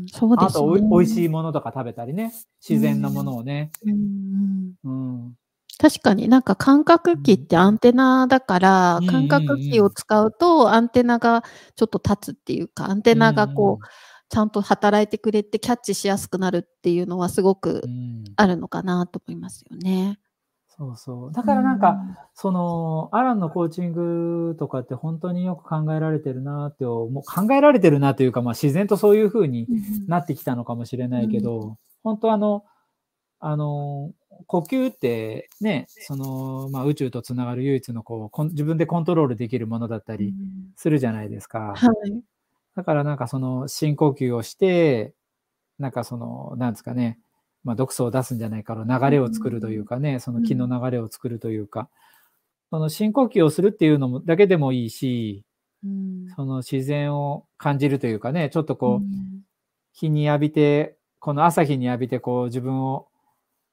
[0.04, 1.24] ん、そうですあとお味しね。
[1.24, 2.32] いものとか食べたりね、
[2.70, 3.24] う自然なもん。
[3.24, 3.70] のをね。
[3.86, 4.74] うんうん。
[4.84, 4.90] う
[5.28, 5.34] ん。
[5.78, 11.42] 確かになんか感覚器ってアンテナだから、うん感覚器を使うとアンテナが
[11.76, 13.86] ちょっと立つっていうか、アンテナがこう、
[14.28, 18.24] ちゃんと働いてくれてキャッチしやすくなるっていうのはすごくうん。
[18.36, 20.18] あるのかなと思いますよね。
[20.76, 21.32] そうそう。
[21.32, 21.98] だからなんか、
[22.32, 29.66] その、アランのコーチングとかって本当によく考えられてるなって思う、考えられてるなというか、まあ自然とそういう風に
[30.06, 32.64] なってきたのかもしれないけど、本当あの、
[33.40, 34.12] あの、
[34.46, 40.34] 呼吸ってね、その、まあ、宇宙とつながる唯一のこう自分でコントロールできるものだったり
[40.76, 41.74] するじゃないですか。
[41.76, 42.22] はい。
[42.76, 45.14] だからなんかその深呼吸をして、
[45.78, 47.18] なんかその、なんですかね、
[47.62, 51.88] まあ、毒素を出すんじゃないかの流れを作るというかね、その気の流れを作るというか、
[52.70, 55.44] その深呼吸をするっていうのもだけでもいいし、
[56.36, 59.06] その自然を感じるというかね、ちょっとこう、
[59.92, 63.08] 日に浴びて、この朝日に浴びてこう自分を、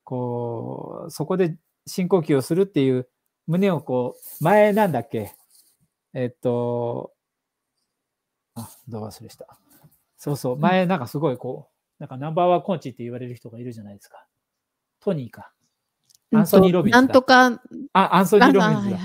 [0.03, 3.07] こう、そこで深呼吸をするっていう
[3.45, 5.33] 胸をこう、前なんだっけ？
[6.13, 7.11] えっと、
[8.55, 9.47] あ、どう忘れした。
[10.17, 14.25] そうそう、前なんかすごいこう、なんかナンバーワンコーチって言われる人がいるじゃないですか。
[14.99, 15.51] トニーか。
[16.33, 16.99] アンソニー・ロビンズ。
[16.99, 17.61] なんとか。
[17.93, 18.99] あ、アンソニー・ロビンズだ。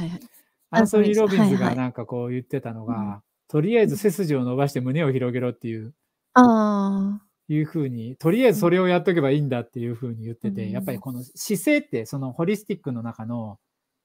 [0.70, 5.94] アンソニー・ロビンズがなんかこう言ってたのが、はいはい、とりあえず背筋を伸ばして胸を広げろっていう。
[6.34, 7.22] ああ。
[7.48, 13.58] いうふうに、とりあえずそれをやっとけばいいんだっていうふうに言ってて、うん、やっぱりこの姿勢って、そのホリスティックの中の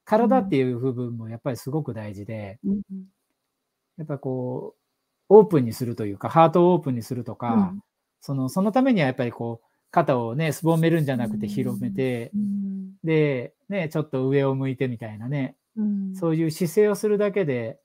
[0.06, 2.82] 体っていう部分もやっぱりすごく大事で、うん、
[3.98, 4.80] やっぱこう、
[5.30, 7.74] オープンにするというか、ハートをオープンにするとか、
[8.20, 17.80] その、そのためにはやっぱりこう、肩をね、すぼめるんじゃなくて広めて、うん、で、ね、ちょっと上を向いてみたいなね、うん、そういう姿勢をするだけで、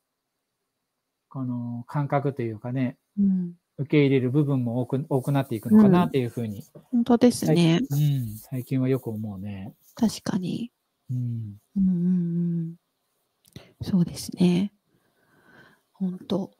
[1.28, 8.36] この感覚というかね、うん、受け入れる部分も多く多くなっていくのかなっていうふうに、本当ですね、うん。
[8.36, 9.74] 最近はよく思うね。
[9.94, 10.70] 確かに。
[11.10, 11.56] うん。
[11.76, 12.76] うんうんうん、
[13.82, 14.72] そうですね。
[15.92, 16.50] 本当。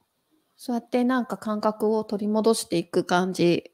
[0.65, 3.73] そうやってなんか感覚を取り戻していく感じ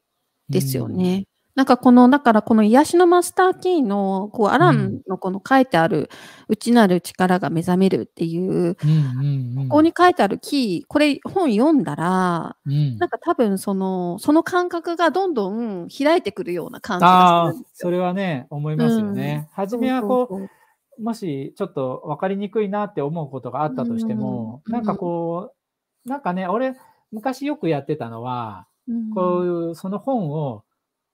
[0.49, 1.17] ですよね。
[1.17, 6.09] うん、なんかこの、だからこの癒しのマスターキーの、こう、アランのこの書いてある、
[6.47, 8.81] 内なる力が目覚めるっていう、こ
[9.69, 19.47] こに書いてあるキー、これ本読んだら、うん、なんか多分その、その感覚がどんどん開いてくるような感じがするそれはね、思いますよね。
[19.47, 20.27] うん、初めはこ
[20.99, 25.58] う、もしちょっと分かりにくいなって思うことがあったとしても、うん、なんかこう、
[26.05, 26.75] なんかね、俺、
[27.11, 30.63] 昔よくやってたのは、うん、こういう、その本を、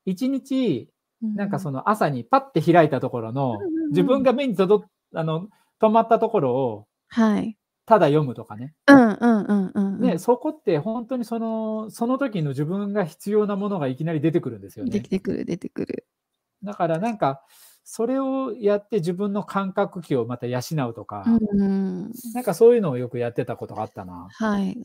[0.05, 0.89] 一日、
[1.21, 3.57] なんかその朝にパッて開いたところの、
[3.89, 5.47] 自分が目に届あの、
[5.81, 7.57] 止まったところを、はい。
[7.85, 8.73] ただ読むとかね。
[8.87, 14.91] うんうんうんうん、ね、そこって本当にその、その時の自分が必要なものがいきなり出てくるんですよね。
[14.91, 16.05] 出てくる、出てくる。
[16.63, 17.43] だからなんか、
[17.87, 24.27] それをやって自分の感覚器をまた養うとか、うん、なんかそういうのをよくやってたことがあったな。
[24.31, 24.75] はい。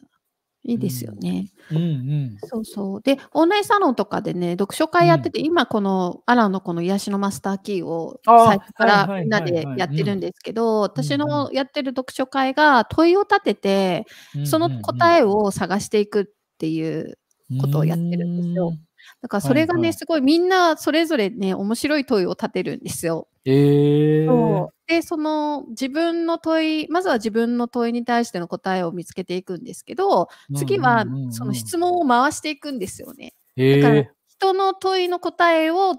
[0.63, 1.47] いいですよね。
[1.71, 2.37] うんうん。
[2.45, 3.01] そうそう。
[3.01, 14.07] で、オンラインサロンとかでね、読書会やってて、うん、今このアランのこの癒しのマスターキーを最初からみんなでやってるんですけど、私のやってる読書会が問いを立てて、
[14.45, 16.25] その答えを探していくっ
[16.59, 17.19] ていう
[17.59, 18.75] ことをやってるんですよ。
[19.23, 23.29] だからそれがね、はいはい、すごいみんなそれぞれね、面白い問いを立てるんですよ。
[23.45, 33.35] えー、そうで、その自分の問い、まずは自分の問いに対しての答えを見つけていくんですけど、次はその質問を回していくんですよね。
[33.57, 35.95] だから人の問いの答えを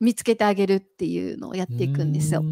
[0.00, 2.42] 見つけてあげるっていうのをやっていくんですよ。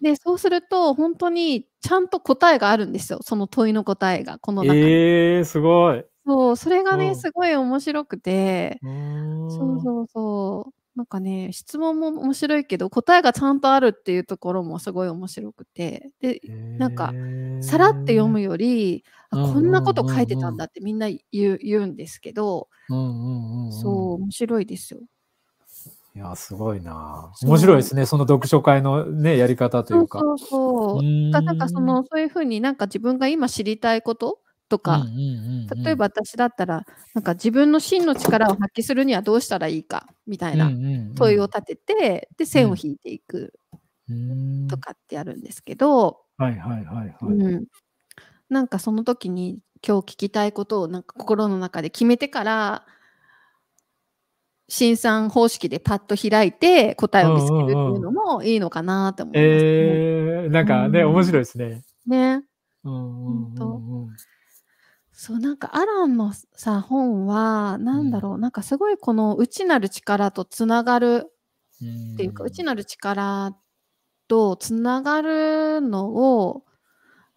[0.00, 3.18] で、そうすると本当にちゃんと答えがあるんですよ。
[3.22, 4.80] その問いの答えが、この中に。
[4.80, 6.04] えー、すごい。
[6.26, 8.82] そう、それがね、すごい面白くて、
[9.48, 10.74] そうそうそう。
[10.98, 16.40] なんかね、質問も面白いけど、答えがちゃんとあるっていうところもすごい面白くて、で、
[16.78, 17.14] なんか、
[17.60, 22.68] さらって読むより、あ、こんなこと書いてたんだってみんな言う言うんですけど、
[23.70, 25.00] そう、面白いですよ。
[26.14, 27.32] いや、すごいな。
[27.42, 28.04] 面白いですね。
[28.04, 30.18] その読書会のね、やり方というか。
[30.20, 31.02] そうそうそう。
[31.30, 34.40] なんかその、そういうふうになんか自分が今知りたいこと
[34.72, 35.04] とか、
[35.84, 40.70] 例えば私だったら、なんか自分の真の力を発揮するにはどうしたらいいかみたいな
[41.14, 43.52] 問いを立てて、で、線を引いていく
[44.70, 47.14] とかってやるんですけど、はいはいはいはい。
[47.20, 47.64] うん、
[48.48, 52.86] なんかその時に今日聞きたいことをなんか心の中で決めてから、
[54.70, 61.82] 新算方式でパッと開いて答えを見つけるっていうのもいいのかなと思います、ね、えー、なんかね、うん、面白いですね。
[62.06, 62.42] ね。
[62.84, 63.54] うん、うん、
[65.22, 71.30] そう、なんかアランのさ、本は、なんだろう、うん、なんかすごいこの内なる力とつながる
[72.14, 73.56] っていうか、内なる力
[74.26, 76.64] とつながるのを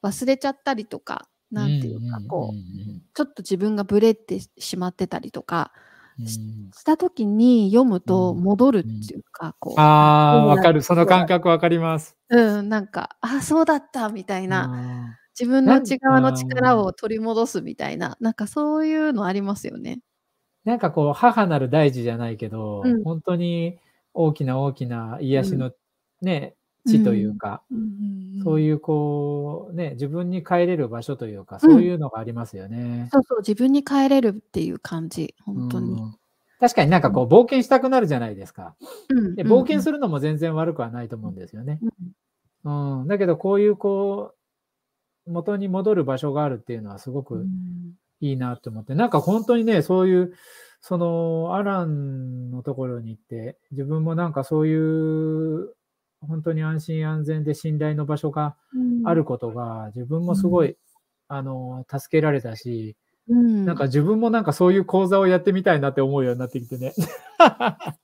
[0.02, 5.85] 忘れちゃったりとか、なんていうか、こう、ちょっと自分がブレてしまってたりとか、うん
[6.24, 10.82] した時に読むと戻るっていうか、こう、ああ、うんわかる。
[10.82, 12.16] その感覚わかります。
[12.30, 15.20] うん、なんか、あ、そうだったみたいな、な。
[15.38, 20.00] 自分の内側の力を取り戻すみたいな、なんかそういうのありますよね。
[20.64, 23.78] なんかこう、母なる大地じゃないけど、うん本当に
[24.14, 25.72] 大きな大きな癒しの
[26.22, 26.56] ね、
[26.86, 27.64] 地というか、
[28.44, 33.10] そうういうこう、ね、自分に帰れる場所というか、そういうのがありますよね。
[33.12, 35.94] そうそう、自分に帰れるっていう感じ、本当に。
[36.02, 36.16] うん
[36.58, 38.76] 確かになんかこう、冒険したくなるじゃないですか。
[39.10, 39.98] うんで冒険する。
[39.98, 41.80] るのも全然悪くはないと思うんですよね。
[42.64, 43.08] うんうん。
[43.08, 44.34] だけど、こういうこ
[45.28, 50.34] う、元に戻る場所があるっていうのはすごうくんいいなって思って、なんか本当にね、そういう、
[50.82, 55.74] その、アランのところに行って、自分もなんかそういう、
[56.22, 58.56] 本当に安心安全で信頼の場所が
[59.06, 60.78] あることが、自分もすごい、
[61.28, 62.96] あの、助けられたし、
[63.28, 66.94] うんなんか自分もなんかそういう講座をやってみたいなって思うようになってきてね。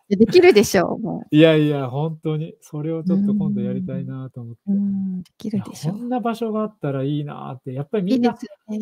[0.09, 4.61] できるでしょう、も いやいや、本当に、それをちょっと今度やりたいなと思って。
[4.67, 4.71] う。
[4.71, 5.97] うん、できるでしょう。
[5.97, 8.79] こんな場所があったらいいなって、やっぱりみんな、すよね、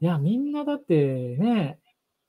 [0.00, 0.04] い。
[0.04, 1.78] や、みんなだってね、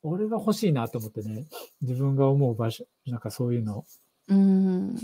[0.03, 1.47] 俺が欲しいなと思ってね、
[1.81, 3.85] 自分が思う場所、なんかそういうの。
[4.27, 4.95] うん。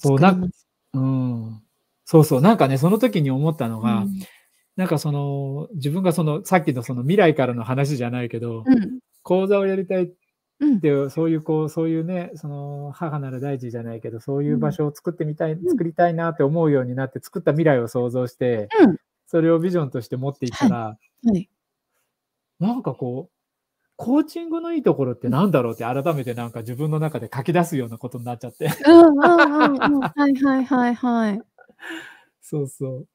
[0.00, 1.62] そう作りますうん。
[2.04, 4.20] そうそう、なんかね、その時に思ったのが、うん
[4.76, 8.98] なんかその、自分がその、さっきのその未来からの話じゃないけど、うん。
[9.22, 10.12] 講座をやりたいっ
[10.60, 10.80] うん。
[10.80, 20.76] ていう、そういうこう、そういうね、その、母なる大地じゃないけど、そういう場所を作ってみたい、ん作りたいなって思うようになって、作った未来を想像して、うんそれをビジョンとして持っていったら、
[21.24, 21.48] はい。
[22.60, 23.33] なんかこう、
[23.96, 28.68] コーチングのいいところってなんだろうって改めてなんか自分の中で書き出すようなことになっちゃって。
[28.86, 30.00] うんうんうんうん。
[30.00, 31.36] はいはいはいはい。
[31.36, 31.40] い
[32.42, 33.08] そうそう。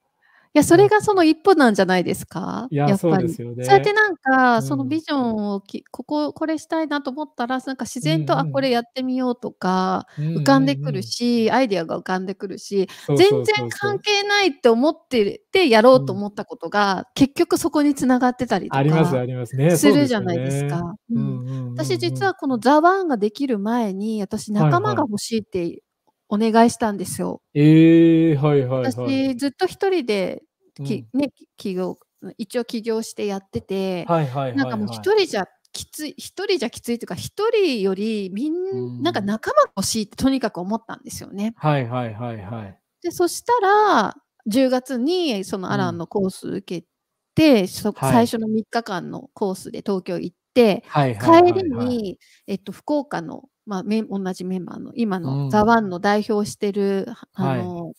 [0.58, 2.68] や、それがその一歩なんじゃないですか？
[2.72, 3.30] いや、っぱり。
[3.34, 3.66] そうね。
[3.66, 8.54] やってなんか、うんそのビジョンをきここ、これしたいなと思ったら、なんか自然と、あ、うんうん。
[8.54, 19.56] これやってみようとか、うんうんうん浮かんでくるし、アイデアが浮かんでくるし、全然関係ないって思っててやろうと思ったことが、結局そこに繋がってたりとあります、あかります。
[19.56, 19.76] ね。
[19.78, 20.80] するじゃないですか。
[21.12, 21.20] ううん。
[21.20, 21.74] んうんうんうん。
[21.76, 25.82] 私実はこのザ・ワンができる前に、私仲間が欲しいって
[26.30, 27.42] お願いしたんですよ。
[27.54, 28.92] ええはいはいはい。
[28.92, 30.44] 私ずっと一人で
[30.76, 32.00] き、うんね、起業、
[32.38, 34.56] 一応起業してやってて、はいはいはいはい。
[34.56, 41.54] なんかもう一人じゃきつい、一人じゃきついというか、一人よりみん、うんなんか仲間が欲しいってとにかく思ったんですよね。
[41.58, 42.80] はいはいはいはい。
[43.02, 44.16] で、そしたら、
[44.48, 46.88] 10月にそのアランのコース受け
[47.36, 51.54] て、そはい最初の3日間のコースで東京行って、はいはいはいはい。
[51.54, 57.94] 帰りに、えっと、福岡の、まあ、同じメンバーの今うんのザ・ワンの代表をしてる、あの、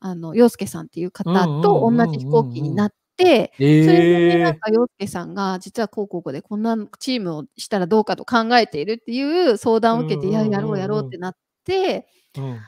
[0.00, 1.50] あの、洋介さんっていう方と
[1.86, 12.58] うんうんうんうん同じ飛行機になって、えそれでね、なんえか洋介さんが、実はこうこうこうでこんなチームをしたらどうかと考えているっていう相談を受けて、いや、うんうんうんうんやろうやろうってなって、うん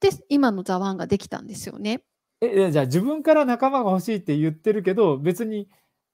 [0.00, 2.02] で、今のザ・ワンができたんですよね。
[2.40, 5.68] え、えじゃあ自分から仲間が欲しいって言ってるけど、別に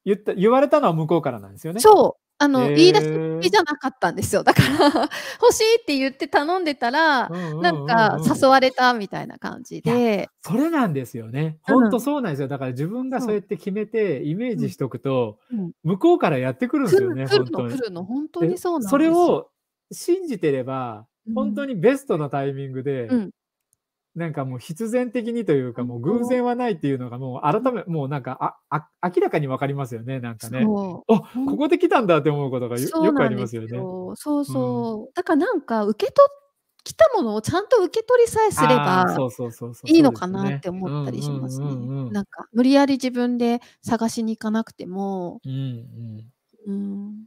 [0.05, 1.81] 言った言われたのは向こうからなんですよね。
[1.81, 2.26] そう。
[2.39, 3.01] あの、言い出
[3.43, 4.43] しじゃなかったんですよ。
[4.43, 5.09] だから、
[5.41, 11.59] 欲しいって言って頼んでたら、なんか誘われたみたいな感じで、それなんですよね。
[11.69, 12.49] うんほんとそうなんですよ。
[12.49, 17.69] だから自分がそうやって決めてイメージしとくと、うん向こうからやってくるんですよね、来る来る本当に。
[17.71, 18.91] の来るの、本当にそうなんですよ。
[18.91, 19.49] それを
[19.93, 23.31] 信じてれば、うん本当にベストなタイミングで、うん
[24.17, 30.61] なんかもう必然的にというか、もう偶然はないっていうのがもう改め、もうなんかああ明らかにわかりますよね、なんかね。
[30.61, 31.03] あうんこ
[31.57, 33.77] こで来たんだって思うことがよくありますすよね。
[33.77, 34.15] よ。
[34.17, 35.15] そうそう。
[35.15, 36.47] だからなんか受け取っ
[36.87, 39.05] 来たものをちゃんと受け取りさえすれば
[39.87, 42.13] いいのかなって思ったりしますねうんうんうんうん。
[42.13, 45.53] なんか無理やり自分で探しに行かなくても、うん
[46.67, 47.27] うんうん、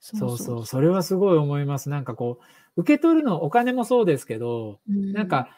[0.00, 1.90] そそうそう、それはすごい思います。
[1.90, 2.38] なんかこ
[2.76, 5.48] う、受け取るの、お金もそうですけど、うんなんか、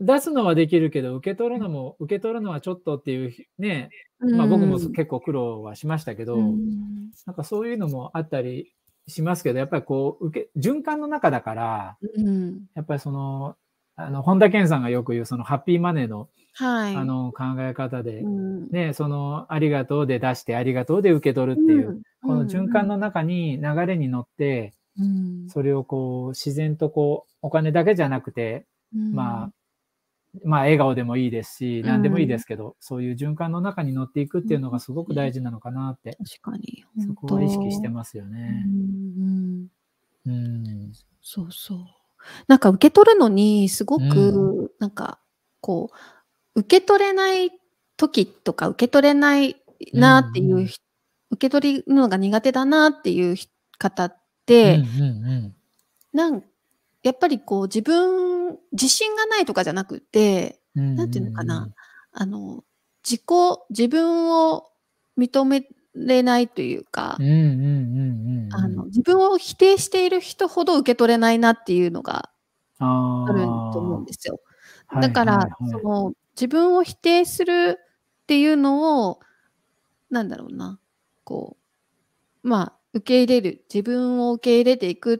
[0.00, 3.90] 出すのはできるけど、受け取るのも、受け取るのはちょっとっていうね、
[4.20, 8.72] まあ僕もうん結構苦労はしましたけど、うんなんかそういうのもあったり
[9.08, 13.56] しますけど、やっぱりこう、受け、循環の中だから、うんやっぱりその、
[13.96, 16.28] あの、本田健さんがよく言う、そのハッピーマネーの、
[16.58, 16.96] はい。
[16.96, 22.02] あの、考え方で、うん、ね、その、ありがとうで出して、ありがとうで受け取るっていう、うん。
[22.22, 25.48] この循環の中に流れに乗って、うん。
[25.50, 29.12] それをこう、自然とこう、お金だけじゃなくて、うん。
[29.12, 29.52] まあ、
[30.44, 36.84] まあ、笑顔でもいいですし、うん何でもいいですけど、そういう循環の中に乗っていくっていうのがすごく大事なのかなって、確かに。
[37.06, 38.64] そこは意識してすますようね。
[38.66, 39.68] ん
[40.26, 40.92] うんうん。
[41.22, 41.78] そうそう。
[42.48, 45.20] なんか受け取るのにすごうく、なんか、
[45.60, 45.90] こ
[46.54, 47.50] う、受け取れない
[47.96, 49.56] 時とか、受け取れない
[49.92, 50.68] なっていう、うんうん
[51.28, 53.36] 受け取るのが苦手だなっていう
[53.78, 55.56] 方って、うんうん
[56.12, 56.42] なん
[57.06, 60.96] やっぱりこう自分、自信がないとかじゃなくて、うん。
[60.96, 61.68] なんていうのかな、
[62.12, 62.64] あの、
[63.04, 63.22] 自己、
[63.70, 64.64] 自分を
[65.16, 67.16] 認めれないというか
[68.88, 72.28] 自分を否定している人ほど受け取れないなっていうのが
[72.78, 74.40] ああると思うんですよ。
[74.88, 75.00] あ。
[75.00, 79.20] だから、その自分を否定するっていうのを
[80.10, 80.78] なんだろうな
[81.24, 81.56] こ
[82.42, 85.18] うまあ受け入れる自分を受け入れていくっ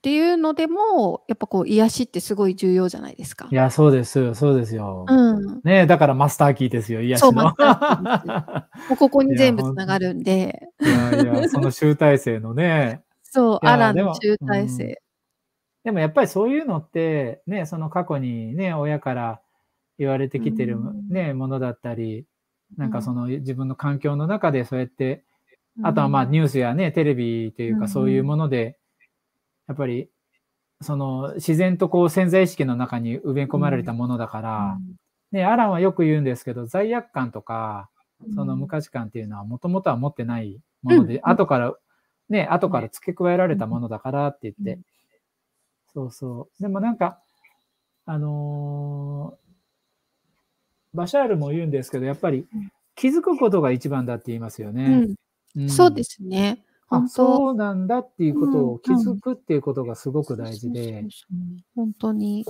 [0.00, 3.48] ていうのでもやっぱこう癒しってすごい重要じゃないですか。
[3.50, 3.54] い。
[3.54, 4.18] や、そうです。
[4.18, 5.04] よ、そうですよ。
[5.08, 7.26] うん、ねだからマスターキーですよ、癒しの。
[7.26, 13.02] そうマスターキー もうここに全部つながるんで、いやいや、その集大成のね。
[13.22, 15.00] そう、アランの集大成。
[15.84, 19.40] でもやっぱりそういうのって、ね、その過去にね、親から
[19.98, 21.08] 言われてきてるうん。
[21.08, 22.26] ね、ものだったり、
[22.76, 25.24] なんかその、の自分の環境の中でそうやって、
[25.82, 28.78] あとはまあニュースやね、テレビといううんかそういうもので、
[29.68, 30.10] やっぱり、
[30.80, 34.78] その自然とこう潜在意識の中に埋め込まれたものだから、
[35.32, 37.90] ね、アランはよく言うんですけど、罪悪感とか、
[38.34, 41.74] その無価値観っていうのはもともとは持ってないもので、うん後から、
[42.28, 44.82] ね、後から付け加えられたものだからって言って、うん
[45.94, 46.62] そうそう。
[46.62, 47.18] でもなんか、
[48.04, 49.48] あのー
[50.94, 52.72] バシャールも言うんですけど、やっぱりうん。
[52.94, 55.06] 気づくことが一番だって言いますようね。
[55.56, 55.68] んん。
[55.68, 56.64] そうですね。
[56.90, 61.04] あそうなんだっていうことを気うんづくっていうことがすごく大事で。
[61.74, 62.44] 本当に。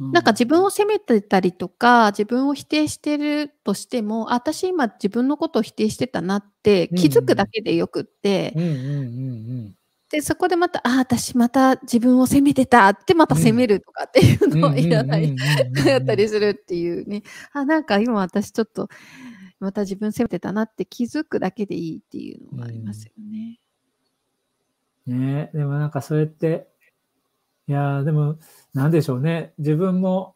[0.00, 8.52] うなんか自分を責めてたりとか、自分を否定してるとしても、あ私今自分のことを否定してたなって気づくだけでよくって、
[10.10, 14.60] で、そこでまた、あ私また自分を責めてたってまた責めるとかっていううん。
[14.60, 15.24] のはいらない。
[15.24, 17.22] うんうんうんうんうんやったりするっていうね。
[17.52, 18.88] あ、なんか今私ちょっと、
[19.62, 23.60] また自分責めてたなって気づくだけでいいっていうのがありますよね。
[25.06, 26.66] ねでもなんかそうやって、
[27.68, 28.38] いやーでも、
[28.74, 29.54] なんでしょうね。
[29.58, 30.34] 自分も、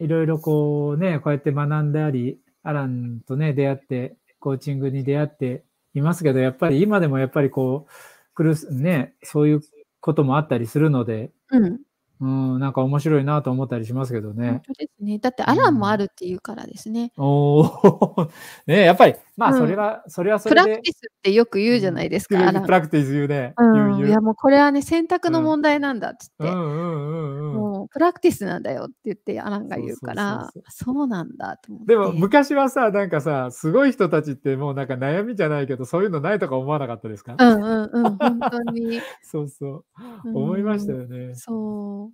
[0.00, 7.92] いろいろこうね、こうやって学んだり、アランとね、出会って、コーチングに出会っていますけど、やっぱり今でもやっぱりこう、
[8.34, 9.60] 苦す、ね、そういう
[10.00, 11.80] こともあったりするので、うん。
[12.20, 14.62] うん、なんか面白いなと思ったりしますけど本ね。
[14.66, 15.18] 当ですね。
[15.18, 17.12] だってアランもあるっていうからですね。
[17.16, 18.30] おお、
[18.66, 20.70] ねやっぱり、まあうんそれは、それはそプれで。
[20.70, 22.70] ラクティスってよく言うじゃないですか、うんプ。
[22.70, 23.54] ラクティス言うね。
[23.56, 27.59] うん、いやもうこれはね選択の問題なんだっつって、うんうんうんうん。
[27.88, 31.92] プラクティスなんだよって言ってアランが言うからそうなんだと思って。
[31.94, 39.84] でも昔はさ、なんかさ、すごい人たちってもうなんか悩みじゃないけど、そういうのないとか思わなかったですか、うんうんうん本当に、 そうそう。
[40.24, 41.34] うん思いましたよね。
[41.34, 42.10] そ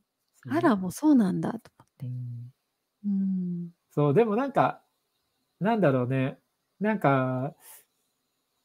[0.46, 0.52] う。
[0.52, 1.70] アランもそうなんだと
[2.02, 2.46] うん思って。
[3.06, 3.70] うん。
[3.90, 4.82] そう、でもなんか、
[5.60, 6.38] なんだろうね。
[6.80, 7.54] なんか、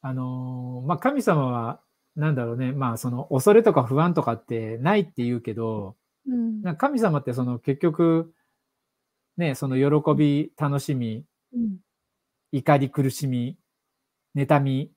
[0.02, 1.82] あのーまあ、神様は、
[2.16, 2.74] なんだろうね。
[2.74, 5.96] まあ、その、恐れとか不安とかってないって言うけど、
[6.28, 6.62] うん。
[6.62, 8.34] なんか神様ってその結局、
[9.38, 11.78] ね、その喜び、楽しみ、うん。
[12.52, 13.58] 怒り、苦しみ、
[14.36, 14.92] 妬み、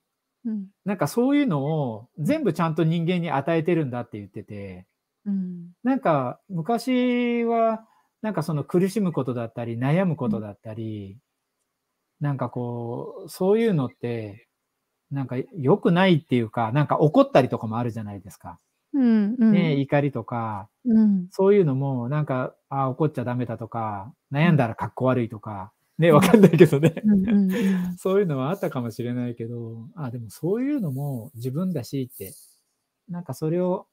[0.44, 0.66] うん。
[0.84, 4.86] なんかそういうのを全部ちゃんと人間に与えてるんだって言ってて、
[5.26, 5.70] うん。
[5.82, 7.86] なんか昔は
[8.22, 11.18] なんかその苦しむことだったり悩むことだったり、
[12.20, 14.48] なんかこう、そういうのって、
[15.10, 18.58] なんか良くないっていうか、なんか怒ったりとかもあるじゃないですか。
[18.94, 19.52] うんうん。
[19.52, 21.30] ね、怒りとか、うん。
[21.30, 26.94] そういうのもなんか、あ怒っちゃダメだとか、悩んだらかっこ悪いとか、ね、わかんないけどね。
[27.04, 27.96] うんうんうん。
[27.98, 32.36] そういうのはあったかもしれないけど、あ、でもそういうのも自分だしって、
[33.08, 33.86] なんかそれを、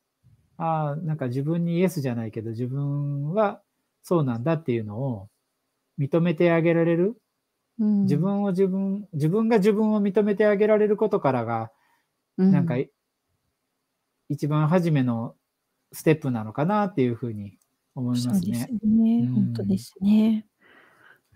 [0.58, 3.62] あなんか自分にイエスじゃないけど、自分は
[4.04, 5.30] そうなんだっていうのを
[6.00, 7.18] 認めてあげられる？
[7.80, 8.06] うん。
[8.06, 11.72] 自分を自分、自分が自分を認めてあげられることからが、
[12.50, 12.76] なんか、
[14.32, 15.36] 一番初めの
[15.92, 17.58] ステップなのかなっていうふうに
[17.96, 18.70] 思いますね。
[18.82, 20.46] ねうん本当ですね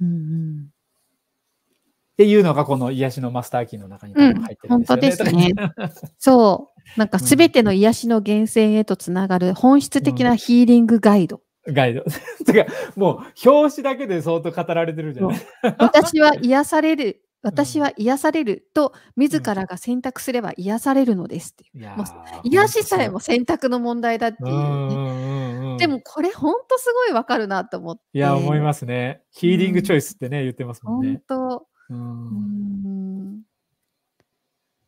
[0.02, 5.50] うんうんっていうのがこの癒しのマスターキーの中に入ってるんですよね。
[5.50, 7.00] うん本当です そう。
[7.00, 11.42] なんかすべての癒しの源泉へとつながる本質的なヒーリングガイド。
[11.68, 12.06] ガイド。
[12.46, 15.42] てか、もう表紙だけで相当語られてるじゃない。
[15.78, 17.25] 私は癒される。
[17.46, 21.80] 私は癒されると自らが選択すれば癒されるのですっていう。
[21.80, 24.96] いやもうー癒しさえも選択の問題だっていううんうね。
[24.96, 28.02] んうんうんでもこれ本当すごいわかるなと思って。
[28.14, 29.22] いや、思いますね。
[29.30, 31.22] ヒーリングチョイスってね、言ってますもん本ね。
[31.28, 31.68] 当。
[31.90, 33.44] ううんん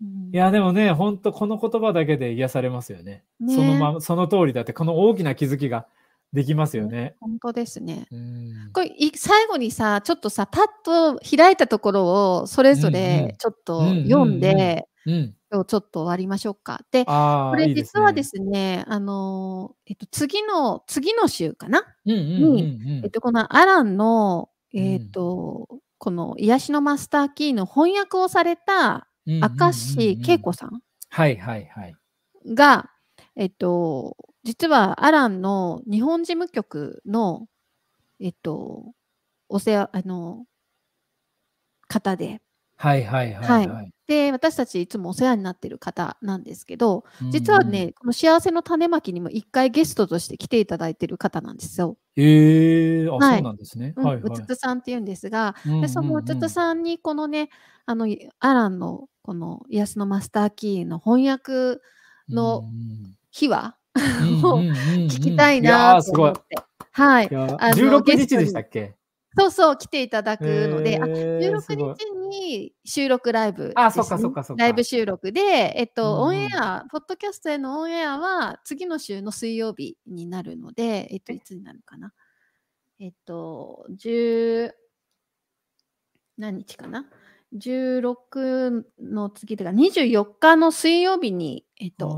[0.02, 3.24] うんいや、でもね、本当この言葉だけで癒されますよね。
[3.40, 5.88] ねそのまま、その通りだって、この大きな気づきが
[6.34, 7.16] できますよね。
[7.20, 8.08] 本当ですね。
[8.12, 16.82] うんこれい最後にさちょっとさパッと開いたところをそれぞれちょっと読んで、ちょっと終わりましょうか。
[16.92, 18.24] で、これ実はでね。
[18.24, 21.84] すね、あの、えっと、次の次の週かな？
[22.06, 22.54] うんうんうんうん。
[22.56, 25.12] にえっと、このアランの、えっうん。
[25.12, 25.68] と、
[25.98, 30.30] この癒しのマスターキーの翻訳をされた明石うん。
[30.32, 31.96] 恵子さんはいはいはい。
[32.54, 32.90] が、
[33.38, 34.18] えっと、
[34.48, 37.48] 実はアランの日本事務局の、
[38.22, 38.94] えっと、
[39.50, 40.46] おせわあの
[41.90, 42.42] 方で
[42.78, 43.68] はいはいははいい。
[43.68, 43.92] はい。
[44.08, 47.32] で、私たちいつもお世話になってる方なんですけど、うんうん。
[47.32, 51.98] 実はね、この幸せの種まきにも1回ゲストとして来ていただいてる方なんですよ。
[52.16, 53.44] ええ、あ、そうはい。
[53.44, 53.94] なんですね。
[53.96, 54.46] うん、はいうはつい。
[54.46, 56.48] つさんって言うんですが、うんで、そのうつうんうん。
[56.48, 57.50] つさんにこのね、
[57.86, 61.52] あの、いアランのこの癒しのマスターキーの翻訳
[62.30, 63.16] うんのうん。
[63.32, 65.38] 秘話うんを聞きうん。
[65.38, 66.12] たいなと。
[66.12, 66.58] 思って。
[66.92, 67.28] はい。
[67.30, 68.96] いや、あの、16ゲス日でしたっけ？
[69.40, 71.96] そうそう、来ていただくので、あ、ええ、16すごい。
[71.96, 73.74] 日に収録ライブね。
[73.92, 74.84] そっかそっかそっライブか。
[74.84, 75.42] 収録で、
[75.76, 76.36] えっうと、オン。
[76.38, 81.36] エア、ポッドキャストへのオンエアは次の週の水曜日になるので、えっと、え？
[81.36, 82.14] いつになるかな。
[83.00, 84.72] えっと、10
[86.40, 87.06] 何日かな
[87.56, 92.10] ？16の次だから24日の水曜日に、えっあと、あ。
[92.10, 92.14] あ、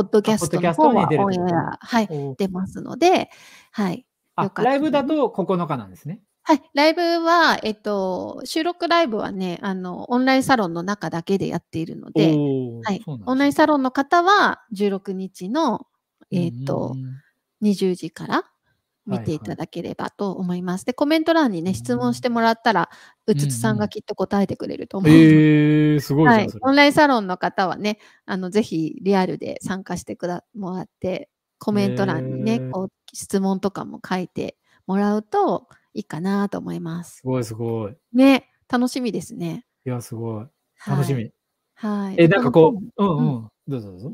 [0.00, 1.52] ポッドキャストの方はオンエ。
[1.52, 2.08] アはい。
[2.38, 3.30] 出ますので、
[3.70, 4.06] はい、
[4.42, 5.04] よライブだ。
[5.04, 6.20] と9日なんですね。
[6.42, 12.28] はい、ライブは、えっと、収録ライブはね、あの、オンラインサロンの中だけでやっているので、
[12.82, 13.38] はい、オン。
[13.38, 15.86] ラインサロンの方は16日の、
[16.30, 17.20] うんえっと、うんうん。
[17.62, 18.49] 20時から
[19.10, 19.56] 見ていたはいはい。
[19.56, 20.86] だければと思います。
[20.86, 22.22] で、コメント欄にうね、質問しん。
[22.22, 22.90] てもらったら、
[23.26, 23.80] ううんつつさんうん。
[23.80, 25.46] がきっと答えてくれると思うので。
[25.92, 26.48] ええ、すごいはい。
[26.62, 32.70] オンラインサロンの方はね、あの、ぜひリアルで参加してくだもらって、コメント欄にね、ええ。
[32.70, 37.22] こう質問とかも書いてもらうといいかなと思いますす。
[37.22, 37.96] ごいすごい。
[38.12, 39.64] ね、楽しみですね。
[39.86, 40.46] いや、すごい。
[40.86, 41.14] 楽はい。
[41.14, 41.32] しみ。
[41.74, 42.22] はい。
[42.22, 43.36] え、で、なんこかこううん。
[43.36, 43.48] うん。
[43.68, 44.12] どうぞどうぞ。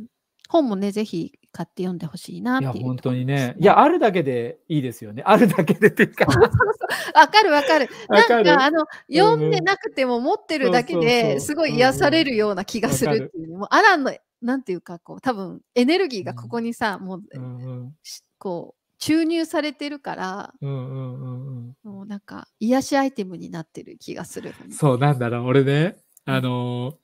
[0.49, 3.57] 本もね、ぜひ買って読んで欲しいないっや、ていうほんとにね。
[3.59, 3.81] いや、ね。
[3.83, 5.23] あるだけでいいですよね。
[5.27, 6.27] あるだけでっていうか。
[6.27, 7.89] わかるわかる。
[8.09, 8.65] なんか？
[8.65, 9.65] あの、うん読んでうん。
[9.65, 11.41] なくても持ってるだけで。
[11.41, 12.27] すごうんい癒されうん。
[12.27, 13.19] るような気がする。
[13.21, 16.49] るっていうね、もうアランの、なんていうか、こう、多分エネルギーがこうん。
[16.51, 17.93] こにさ、もう、うんうん。
[18.03, 21.75] しこう、注入されてるからうんうんうんうん。
[21.85, 26.43] もうなんか、癒しアイテムになってる気がする、そう、なんだろう、俺ね、あうん。
[26.45, 26.99] の、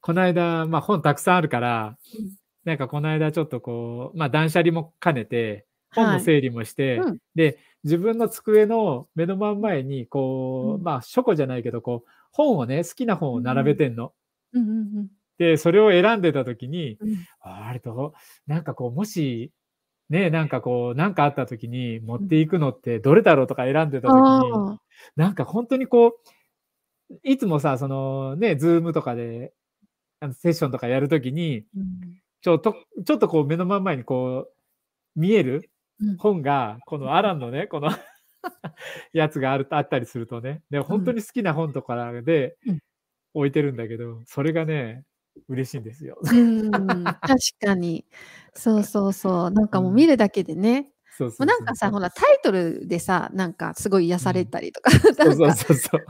[0.00, 2.36] こないだ、ま、本たくさんあるから、うん。
[2.64, 6.18] なんかこないだちょっとこう、ま、断捨離も兼ねて、本はい。
[6.18, 7.18] の整理もして、うん。
[7.34, 9.74] で、自分の机の目の真んうん。
[9.74, 10.06] 前に
[10.62, 10.84] うこう、ん。
[10.84, 13.62] ま、書庫じゃないけど、こう、本をね、好きな本を並。
[13.64, 14.14] べてんの。
[14.52, 15.14] うんうんうん。
[15.38, 17.24] で、それを選んでた時に、うん。
[17.40, 18.14] あれと、
[18.46, 19.52] なんかこう、もし、
[20.10, 22.28] ね、なんかこう、なんかあった時に持っうん。
[22.28, 24.80] ていくのってどれだろうとか選んでた時に、ああ。
[25.16, 26.18] なんかほんとにこ
[27.12, 29.54] う、いつもさ、その、ね、Zoom とかで、
[30.20, 32.23] あの、セッションとかやる時に、うん。
[32.44, 32.74] ちょと
[33.06, 34.48] ちょっとこう目の真ん前にこ
[35.16, 35.70] う、見える
[36.00, 36.16] うん。
[36.18, 37.08] 本が、こうん。
[37.08, 37.90] のアランのね、この
[39.14, 41.16] やつがあるあったりするとね、で、ほんとうん。
[41.16, 42.78] に好きな本とかでうん。
[43.34, 45.04] 置いてるんだけど、それがね、
[45.48, 46.18] 嬉しいんですよ。
[46.22, 48.04] うーん、確かに。
[48.54, 49.50] そうそうそう。
[49.50, 49.94] なんかもううん。
[49.94, 50.90] 見るだけでね。
[51.10, 52.00] そうもそうそうそうなんかさ、ほう。
[52.00, 54.50] ら、タイトルでさ、なんかすごい癒されうん。
[54.50, 54.90] たりとか、
[55.20, 56.06] そうそうそう。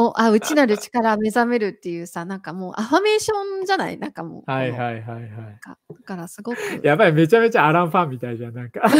[0.00, 3.98] お、あ、内なる力目覚めるっていうさ、なんかもうアファメーションじゃない？
[3.98, 5.58] なんかもう、はいはいはいはい。
[5.60, 8.88] か、だからすごくやばい、めちゃめちゃアランファンみたいじゃん、なんか。
[8.88, 8.96] フ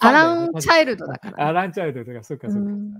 [0.00, 1.36] アランチャイルドだかか。
[1.36, 1.52] アらね。
[1.54, 2.58] ランチャイルドとか、そうーそっか。
[2.58, 2.92] ん。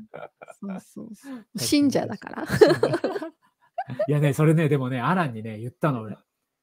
[0.61, 1.47] そうそうそう。
[1.59, 2.45] 信に者だから。
[4.09, 6.17] いやね、それね、でもね、アランにね、言ったの俺。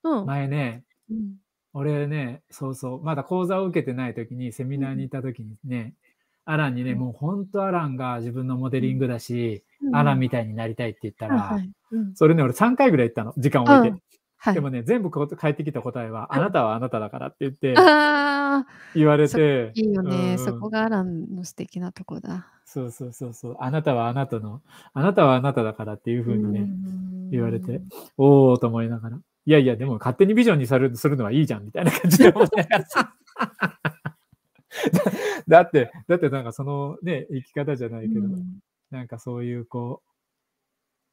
[0.04, 0.26] うん。
[0.26, 1.36] 前ね、うん。
[1.74, 5.10] 俺ね、そうそう、まだ講座を受けてない時に、セミナーにうん。
[5.10, 5.94] 行った時にね、
[6.50, 7.00] アランにね、うん。
[7.00, 8.84] もうほんとアランが自分のモデうん。
[8.84, 9.64] リングだし。
[9.94, 11.60] アランみたいになりたいって言ったら。
[12.16, 13.90] それね、俺3回ぐらい言ったの、時間を置いて。
[13.90, 14.02] うん。
[14.38, 14.54] はい。
[14.56, 16.44] でもね、全部返ってきた答えは、あうん。
[16.46, 17.74] なたはあなただからって言って。
[18.96, 20.30] 言われそて、いいようね。
[20.30, 20.40] んうん。
[20.40, 22.48] そこがアランの素敵なとこだ。
[22.66, 23.58] そうそうそうそう。
[23.60, 24.62] あなたはあなたの、
[24.94, 27.84] あなたはあなただからっていうう風にね、ー言われて、ん。
[28.18, 29.18] おおと思いながら。
[29.18, 32.86] いやいや、でも勝手にビジョンにさるするのはいいじゃんみたいな感じで思いながら。
[34.92, 35.02] だ
[35.48, 38.60] だって、だってなんかそのね、生き方じゃなういけど、ん。
[38.92, 40.02] なんかそういうこ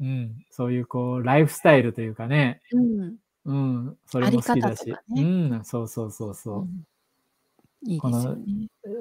[0.01, 3.17] う、うん、そういうこう、ライフスタイルというかね、うん。
[3.47, 5.23] うん、それも好きだし、方とかうね。
[5.59, 6.63] ん、そうそうそううそう。
[6.65, 6.85] ん。
[7.87, 8.37] いいこの、ですよ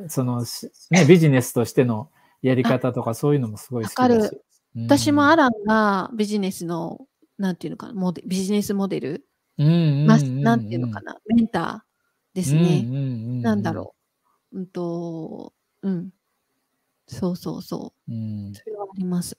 [0.02, 0.10] ね。
[0.10, 2.12] その、しね、ビジネスとしての
[2.42, 3.86] やりあ、方とかそういうのもすごい。
[3.86, 4.42] 好きだし。
[4.76, 4.84] うん。
[4.86, 7.08] 私もアランがビジネスの、
[7.38, 9.26] なんていうのかな、モデビジネスモデル、
[9.58, 10.94] うんうんま、うんなんていうのうん。
[10.94, 12.86] かな、メンターですうんうんね。
[12.88, 13.00] うんう
[13.40, 13.42] ん。
[13.42, 13.96] なんだろ
[14.54, 14.60] う。
[14.60, 16.10] うんと、うん。
[17.08, 18.14] そうそうそうう。
[18.14, 18.54] ん。
[18.54, 19.38] それはあります。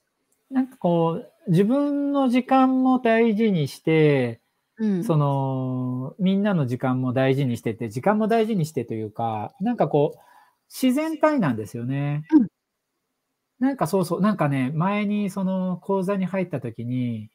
[0.51, 4.41] なんかこう、自分の時間も大事にして、
[4.79, 5.05] うん。
[5.05, 10.21] その、みんなの時間も大事にしてて、時間も大事にしてというか、なんかこう、
[10.71, 12.25] 自然体なんですよね。
[12.33, 12.49] うん
[13.61, 17.31] なんかそうそう、なんかね、前にその講座に入った時に、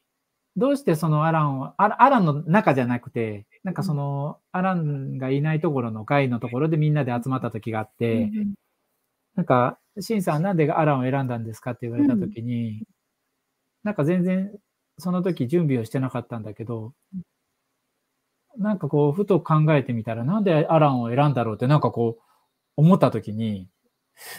[0.56, 8.54] どうしてそのアランを、アラアランの中じゃなくて、なんかその、アランがいないところの会のところでみんなで集まった時があって、うん
[9.36, 12.82] なんか、シンさんなんでアランを選んだんですかって言われたときに、
[13.84, 14.52] なんか全然
[14.98, 16.92] その時準備をしてなかったんだけど、
[18.58, 22.22] なんかこう、ふと考えてみたら、なんでアランを選んだろうってなんかこう、
[22.76, 23.68] 思ったときに、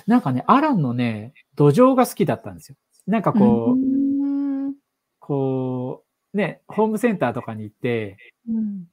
[0.05, 2.76] なんかね、アランのね、土壌が好きだったんですよ。
[3.07, 4.76] なんかこう、うん。
[5.19, 6.03] こ
[6.34, 8.17] う、ね、ホームセンターとかに行って、
[8.47, 8.91] うん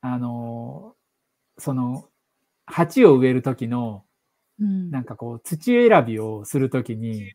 [0.00, 0.94] あの、
[1.58, 2.08] その、
[2.66, 4.04] 鉢を植える時の、
[4.60, 4.90] うん。
[4.90, 7.34] なんかこう、土選びをするときに、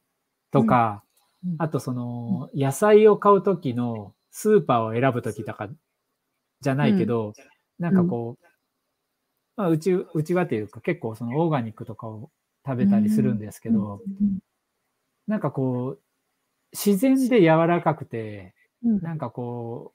[0.52, 1.04] とか、
[1.46, 1.56] うん。
[1.58, 5.70] あとその、野菜を買うときのスーパーを選ぶときとか、
[6.62, 7.34] じゃないけど、
[7.80, 8.46] なんかこう、
[9.58, 12.32] まあ、うち、うちはっていうか結構そのオーガニックとかを
[12.66, 14.02] 食べたりするんですけど、
[15.28, 16.02] なんかこう、
[16.74, 18.54] 自然で柔らかくて、
[18.84, 19.02] うん。
[19.02, 19.94] なんかこ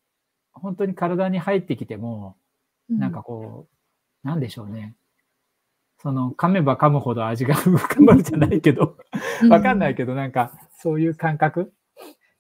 [0.57, 2.37] う、本当に体に入ってきても、
[2.89, 3.69] なんかこ
[4.25, 4.97] う、なんでしょうね。
[5.99, 8.97] その、噛めば噛むほど味が 深まるじゃないけど、
[9.51, 11.73] わかんないけど、なんか、そういう感覚？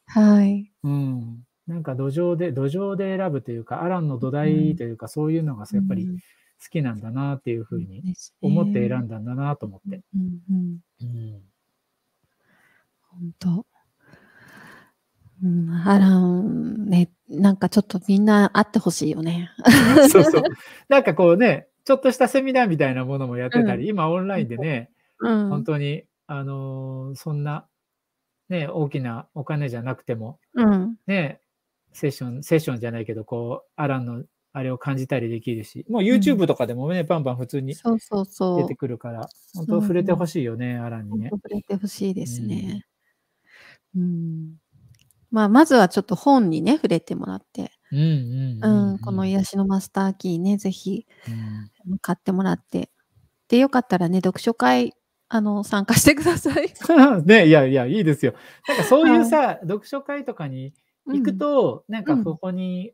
[0.06, 0.70] はい。
[0.82, 1.44] うん。
[1.66, 8.02] なんか土壌で、土壌で選ぶというか、アランの土台というか、そういうのがやっぱり好きなんだなっていうふうに
[8.40, 10.02] 思って選んだんだなと思って。
[10.14, 11.42] うんうんうん。
[13.10, 13.66] 本当。
[15.42, 19.50] うん、アランね、なんかちょっとみんな会ってほしいよね。
[20.10, 20.42] そうそう。
[20.88, 25.48] なんかこうね、ちょっとしたセミナーみたいなものもやってたり、今オンラインでね、うん。
[25.50, 27.66] 本当に、あのーそんな、
[28.48, 30.96] ね、大きなお金じゃなくても、うん。
[31.06, 31.40] ね、
[31.92, 38.62] セッション、セッションじゃないけど、こう、アランのあれを感じたりできるし、もう YouTube とかでもね、バンバン普通にそうそうそう。
[38.62, 41.28] 出てくるから、本当触れてほしいよね、アランにね。
[41.30, 42.86] 触れてほしいですね。
[43.94, 44.56] うん。
[45.30, 48.04] まあ、まずはちょっと本にね、触れてもらって、うんうん
[48.62, 52.90] ううんん、この癒しのマスターキーね、ぜひうん買ってもらって。
[53.48, 54.94] で、よかったらね、読書会、
[55.28, 56.72] あの、参加してください。
[57.24, 58.34] ね、いやいや、いいですよ。
[58.68, 60.74] なんかそういうさ、読書会とかに
[61.06, 62.92] 行くと、なんかうんそこに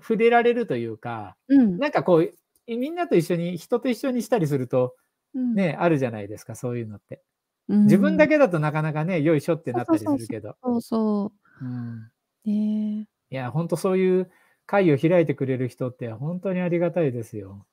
[0.00, 2.32] 触れられるというか、うん、なんかこう、
[2.66, 4.94] みんなと一緒に、人と一緒にしたりすると、
[5.34, 7.22] うん、ね、あるじゃないですか、そういうのって。
[7.68, 10.56] うん自分だけだとなかなかね、よいしょってなったりするけど。
[10.62, 11.32] そうそうんう。
[12.44, 14.30] ねいや、本当そういう
[14.66, 17.64] 会を開いてくれる人って本当にありがたいですよ。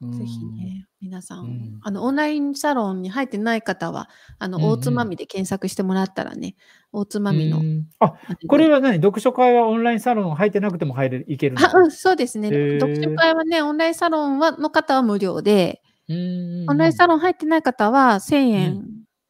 [0.00, 1.80] うん、ぜひね、皆さん、うん。
[1.82, 4.08] あの、オンラインサロンに入ってない方は、
[4.38, 4.70] あの、うんうん。
[4.70, 6.56] 大つまみで検索してもらったらね、
[6.92, 7.58] 大つまみの。
[7.58, 7.88] うん。
[8.00, 8.14] あ、
[8.48, 8.96] これは何？
[8.96, 11.66] 読書会はオンラインサロン入ってなくても入れる、いけるの？
[11.66, 12.48] あ、うん、そうですね。
[12.80, 18.86] 読書会はね、オンラインサロンはの方は無料で、うんオンラインサロン入ってない方は1000円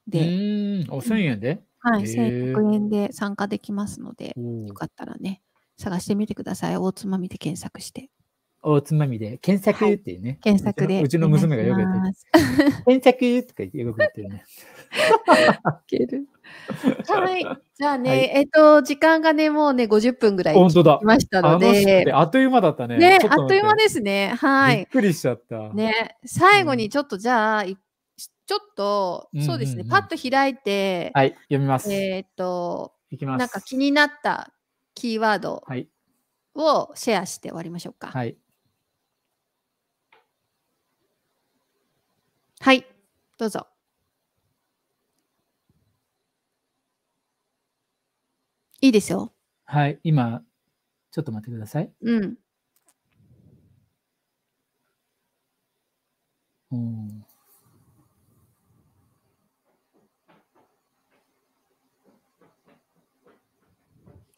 [0.07, 0.93] で、うん。
[0.93, 1.61] お、1000円で？
[1.85, 5.43] はい、へー1100円で参加できますので、およかったらね、
[5.77, 6.77] 探してみてください。
[6.77, 8.09] 大つまみで検索して。
[8.67, 10.39] おつまみで、検索っていうね。
[10.43, 11.03] 検索で。
[11.03, 12.01] うちのうちの娘がよくやってる。
[12.01, 12.27] ます。
[12.87, 14.45] 検索とか言ってよく言ってるね。
[15.87, 16.27] ける。
[17.07, 17.47] はい。
[17.75, 22.97] じゃあね、はいえっと、時間がね、もうね、50分ぐらい本当だ来ましたので、あっという間だったね。
[22.97, 23.83] ね、ちょあっという間で。
[23.83, 24.35] ですね。
[24.39, 24.77] はい。
[24.79, 25.71] びっくりしちゃった。
[25.75, 27.77] ね、最後にちょっとじゃあ、い
[28.47, 31.93] ちょっと、うんそうですね、うんうんパッと開いて、はい、読みます。
[31.93, 33.39] えっと、いきます。
[33.39, 34.53] なんか気になった
[34.95, 35.89] キーワードはい。
[36.55, 38.09] をシェアして終わりましょうか。
[38.09, 38.37] はい。
[42.61, 42.87] はい、
[43.39, 43.67] どうぞ。
[48.81, 49.33] いいですよ。
[49.65, 49.99] はい。
[50.05, 50.43] 今、
[51.11, 51.93] ちょっと待ってください。
[52.03, 52.37] うん。
[56.73, 57.24] うん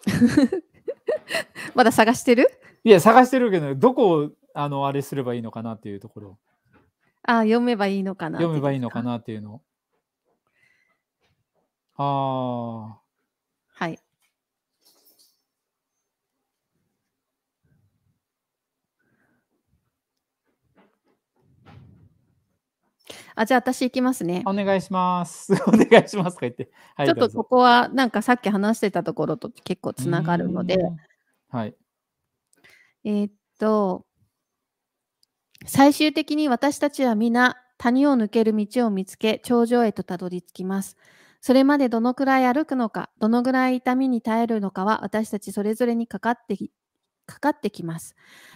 [1.75, 2.49] まだ探してる？
[2.85, 6.39] いや、探してるけど、どこを、あの、あれすればいいのかなっていうところ。
[7.25, 9.13] あ読めばいいのかな読めばいいのかな。
[9.13, 9.61] なっていうの。
[11.97, 12.99] あ
[13.75, 13.99] はい。
[23.37, 24.51] あ、じゃあ私行きますねあ、。
[24.51, 25.53] お願いします。
[25.69, 26.71] お願いしますとか言って。
[26.97, 30.79] はい、ちょっとここはなんかさっき話してたところと結構つながるので、
[31.49, 31.77] はい。
[33.05, 34.07] えーっと、
[35.67, 40.97] 最終的に私たちは皆谷を抜ける道を見つけ頂上へとたどり着きます。
[41.43, 46.73] それまでどのくらい歩くのか、どのくらい痛みに耐えるのかは私たちそれぞれにかかってき
[47.27, 48.15] かかってきます。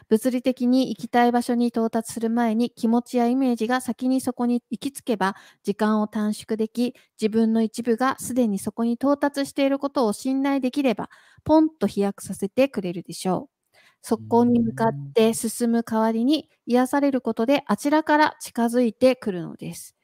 [0.08, 11.10] 物理的に行きたい場所に到達する前に気持ちやイメージが先にそこに行き着けば時間を短縮でき自分の一部がすでにそこに到達していることを信頼できれば
[11.44, 13.56] ポンと飛躍させてくれるでしょう。
[14.02, 19.94] そこに向かって進む代わりに癒されることであちらから近づいてくるのです。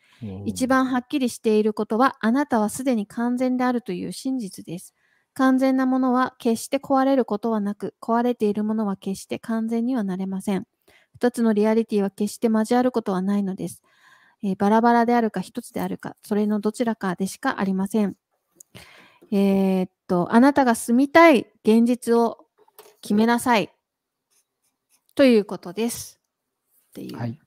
[0.44, 4.94] 一番はっきりしていることはあなたはすでに完全であるという真実です。
[5.36, 10.66] 完全なものは決して壊れることはなく、壊れているものは決して完全にはなれません。
[11.14, 13.82] 一つのリアリティは決して交わることはないのです。
[14.42, 18.16] えーバラバラであるか一つであるか、それのどちらかでしかありません。
[19.30, 22.46] えーっと、あなたが住みたい現実を
[23.02, 23.70] 決めなさい。
[25.14, 26.18] ということです。
[26.90, 27.18] っていう。
[27.18, 27.38] はい。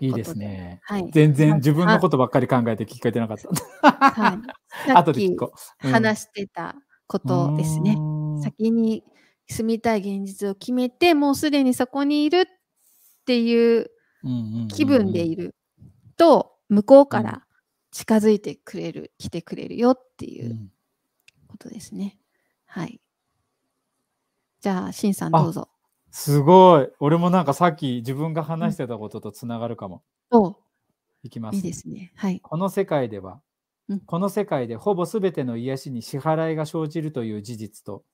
[0.00, 0.78] いいですね。
[0.84, 1.10] はい。
[1.12, 3.90] 全然自分のことばっかり考えて聞こえてなかった。
[3.90, 4.38] は
[4.86, 4.94] い。
[4.94, 6.76] 後で聞こ話してた
[7.08, 7.96] ことですね。。
[8.42, 9.02] 先に
[9.48, 12.44] 住みたい現実を決めて、もうすでにそこにいるっ
[13.24, 13.90] ていう
[14.68, 15.44] 気分でいる。
[15.46, 15.54] る
[16.16, 17.44] と、向こうから
[17.90, 20.70] 近づいてくれる、来てくれるよっていううん
[21.48, 22.18] ことですね。
[22.66, 23.00] はい。
[24.60, 25.68] じゃあ、しんさんあどうぞ。
[26.10, 26.88] すごい。
[27.00, 30.02] 俺もなんかさっき自分が話してたこととつながるかも。
[30.30, 30.56] お
[31.22, 31.56] いきます。
[31.56, 32.12] いいですね。
[32.16, 32.40] はい。
[32.40, 33.40] この世界では、うん
[34.06, 38.04] この世界でほぼ全ての癒しに支払いが生じるという事実と、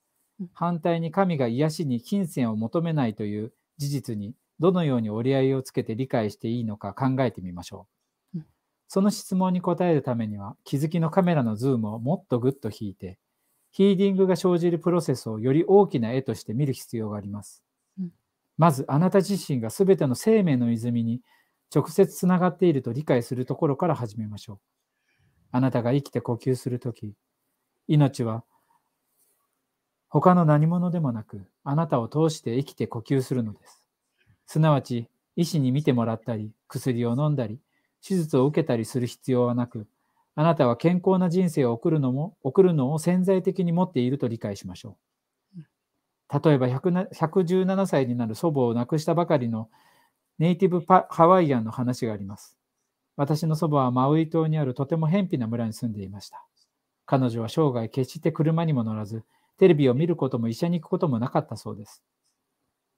[0.41, 7.87] うん反対に神が癒しに金銭を求めないという事実にどのように折り合いをつけて理解していいのか考えてみましょ
[8.35, 8.39] う。
[8.39, 8.47] うん
[8.89, 13.19] その質問に答えるためには気づきのカメラのズームをもっとぐっと引いて
[13.71, 17.63] ヒーリングが生じるプロセスをより大きな絵として見る必要があります。
[17.99, 18.11] うん
[18.59, 21.21] まずあなた自身が全ての生命の泉に
[21.75, 24.74] 直接つながっていると理解するところから始めましょう。
[25.57, 27.15] あなたが生きて呼吸するとき、
[27.87, 28.43] 命は
[30.09, 33.87] 他の何者でもなく、あなたを通して生きて呼吸するのです。
[34.47, 37.61] すなわち、医師に見てもらったり、薬を飲んだり、
[38.05, 39.87] 手術を受けたりする必要はなく、
[40.35, 44.99] あなたは健康な人生を送るのも、送るのを潜在的に持っていると理解しましょ
[45.57, 46.45] う。
[46.45, 49.71] 例えば100な117歳になる祖母を亡くしたばかりの
[50.41, 52.59] ネイティブパハワイアンの話があります。
[53.17, 56.45] 私の祖母はマウイ島にあるとても偏僻な村に住んでいました。
[57.07, 59.25] 彼女は生涯決して車にも乗らず、
[59.59, 62.03] テレビを見ることも医者に行くこともなかったそうです。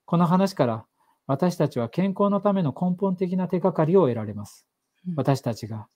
[0.04, 0.86] この話から
[1.26, 4.66] 私たちは健康のための根本的な手がかりを得られます
[5.06, 5.14] うん。
[5.16, 5.88] 私たちが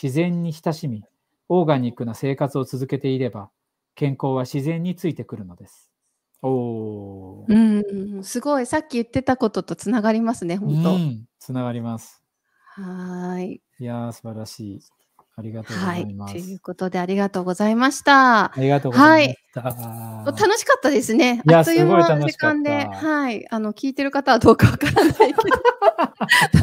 [0.00, 1.04] 自然に親しみ、
[1.48, 3.50] オーガニックな生活を続けていれば、
[3.94, 5.90] 健康は自然についてくるのです。
[6.42, 8.14] おー。
[8.16, 8.66] うん、すごい。
[8.66, 10.98] さっき言ってたこととつながりますね、う本当。
[10.98, 12.23] ん、つながります。
[12.76, 13.62] はーい。
[13.78, 14.80] いやー、素晴らしい。
[15.36, 16.02] ありがとうごはい。
[16.02, 16.34] ざいます。
[16.34, 18.46] ということで、ありがとうございました。
[18.46, 20.32] ありがとうございました。
[20.32, 21.40] 楽しかったですね。
[21.46, 23.46] いやあっという間の時間で、はい。
[23.48, 25.36] あの、聞いてる方はどうかわからないけど、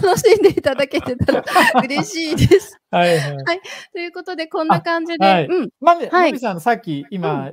[0.07, 1.43] 楽しんでいただけてたら
[1.81, 2.77] 嬉しいです。
[2.91, 3.61] はいはい。
[3.93, 5.69] ということで、こんな感じで、はいうん。
[5.79, 7.51] まみ、はいまみさん、さっき今、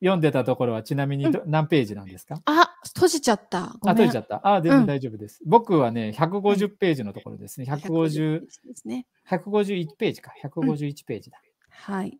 [0.00, 2.40] 読んでたところはちなみにど何ページなんですか？
[2.44, 3.74] あ、閉じちゃった。
[3.80, 4.40] ごあ、閉じちゃった。
[4.46, 5.40] あ、全然大丈夫です。
[5.46, 7.66] 僕はね、150ページのところですね。
[7.66, 9.06] 150、ですね。
[9.28, 10.32] 151ページか。
[10.42, 11.40] 151ページだ。
[11.70, 12.18] はい。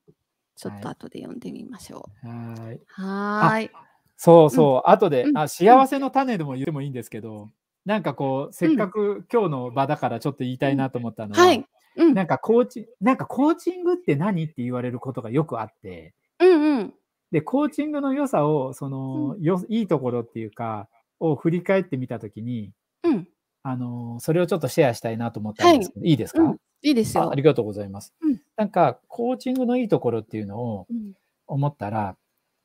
[0.57, 2.27] ちょっはいと後で読んでみましょう。
[2.29, 2.81] はーい。
[2.89, 3.70] はーい。
[4.16, 4.91] そうそう。
[4.91, 7.51] 後でう、んあ、幸せの種でも言ってもいいんですけど、
[7.85, 11.64] なんかこう、せっかく今日の場だからちょっと言いたいなと思ったのは、はい。
[11.97, 12.14] うん。
[12.14, 16.95] なんかコーチ、なんかコーチングって何って言われることがよくあって、うんうん。
[17.33, 20.89] で、コーチングの良さを、その、よいいところっていうか、
[21.20, 22.72] を振り返ってみたときに、
[23.05, 23.29] うん。
[23.62, 26.57] あの、それをちょっとシェアしたいなと思ったんですけど、い、いですか、うん。
[26.83, 27.24] いいですよ。
[27.24, 27.35] ああ。
[27.35, 28.14] りがとうございます。
[28.22, 28.41] うん。
[28.57, 31.14] なんか、コーチングのいいところっていうのをうん。
[31.49, 32.16] 思ったら、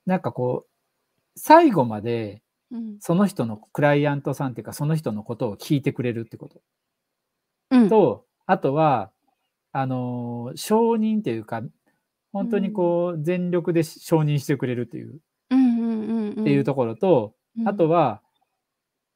[0.05, 0.69] なんかこう、
[1.37, 2.41] 最後まで
[2.71, 2.97] うん。
[3.01, 6.61] その人のクライアントさんっていうか、その人のことを聞いてくれるってこと。
[7.71, 7.89] うん。
[7.89, 9.11] と、あとは、
[9.71, 11.63] あの、承認っていうか、
[12.31, 15.19] 本当にこう、全力で承認してくれるっていう、
[15.49, 16.41] うんうんうんうん。
[16.41, 17.67] っていうところと、うん。
[17.67, 18.21] あとは、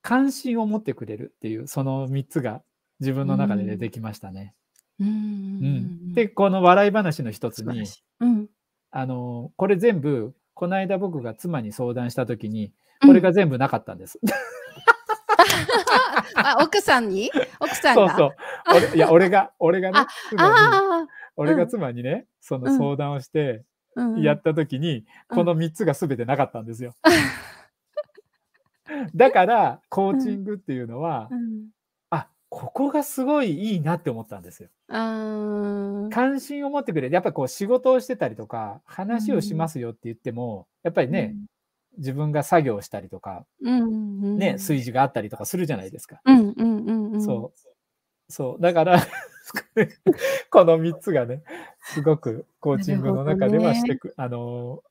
[0.02, 2.62] 関心を持ってくれるっていう、その3つが
[3.00, 4.54] 自分の中で出てきましたね。
[5.00, 6.12] うんうんううん。
[6.12, 6.14] ん。
[6.14, 7.84] で、この笑い話の一つに
[8.20, 8.48] うん。
[8.92, 14.20] あの、これ全部、この間僕が妻に相談したときに、これが全部なかったんです。
[16.36, 17.32] あ奥さんに？
[17.60, 18.10] 奥さんが？
[18.10, 18.36] そうそう。
[18.92, 20.08] 俺いや、俺が、俺がねあ、
[20.38, 23.64] あ俺が妻にね、その相談をして、
[24.18, 26.94] やったときに、うんこの3つが全てなかったんですよ。
[29.16, 31.70] だから、コーチングっていうのは、うん
[32.12, 34.70] あ、ここがすごいいいなって思ったんですよ。
[34.88, 37.14] 関心を持ってくれる。
[37.14, 41.36] やっぱこう仕事をしてたりとか、話をしますよって言っても、やっぱりね、
[41.98, 43.86] 自分が作業したりとか、うんう
[44.36, 46.22] んね、炊事があったりとかするじゃないですか。
[46.26, 47.24] うんうんうんうん。
[47.24, 47.60] そう。
[48.30, 48.62] そう。
[48.62, 49.00] だから、
[50.50, 51.44] この3つがね、
[51.82, 54.82] すごくコーチングの中ではしてく、あの、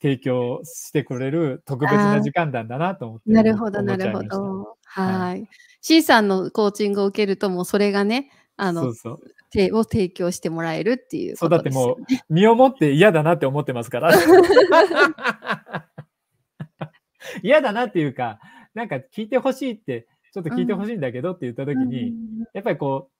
[0.00, 3.30] 提供してくれる特別な時間なんだなと思って。
[3.30, 4.22] なるほど、なるほ。
[4.22, 4.76] ど。
[4.84, 5.48] ははい。
[5.80, 9.20] C さんのコーチングを受けると、もうそれがね、あのそう、そう。
[9.50, 11.96] てを提供してもらえるっていうそう、だってもう、
[12.28, 14.12] 身をもって嫌だなって思ってますから。
[17.42, 18.38] 嫌だなっていうか、
[18.74, 22.14] なんか聞いてほしいって、ちょっと聞いてほしいんだけどって言った時に、
[22.52, 23.12] やっぱりこう、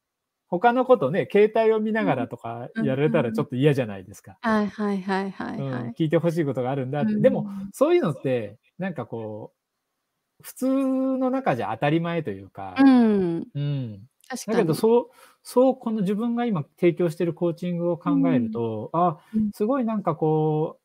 [0.51, 4.39] 他のことね、携帯を見ながらとかやられたらちょっと嫌じゃないですか。
[4.41, 5.95] はいはいはいはいうんはい。
[5.99, 7.13] 聞いてほしいことがあるんだって。
[7.13, 14.01] うんでも、そういうのって、なんかこう、普通の中じゃ当たり前というか、うん、うん。
[14.29, 14.57] 確かに。
[14.59, 15.07] だけど、そう、
[15.43, 20.79] そう、この自分が今提供してるコーチングを考えると、あうん、すごいなんかこ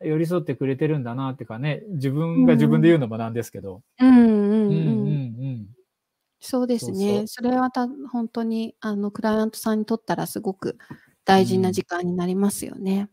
[0.00, 4.98] う、寄り添ってくれてるんだなっていうかね、自分が自分で言うのもなんですけど、うんうんうんうんうん。
[4.98, 5.03] うん。
[6.46, 7.22] そうですね。
[7.26, 10.76] それはた本当にあのクライアントさんにとったらすごく
[11.24, 13.08] 大事な時間になりますよね。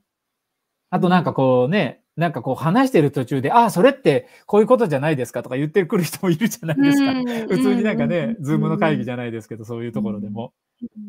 [0.90, 7.14] あとなんかこうね、なんかこう話してる途中で、ああ、それってこういうことじゃないですかとか言ってくる人もいるじゃないですか。
[7.48, 10.52] 普通になんかね、ズームの会議じゃゃないですけど、そういうところでも。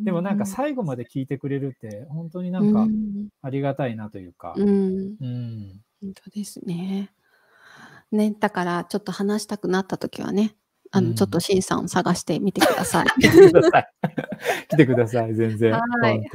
[0.04, 4.54] でもなんか最後まで聞いてくれるって、本当になうんかんありがたいなというか。
[4.56, 5.80] うん、うん。
[6.00, 7.10] 本当ですね。
[8.12, 10.54] ね、だからちょっと話したくなった時はね、
[10.92, 13.06] あの、うんちょっとシンさんを探してみてください。
[13.20, 13.86] 来てください。
[14.68, 15.72] 来てください、全然。
[15.72, 15.78] は
[16.10, 16.28] い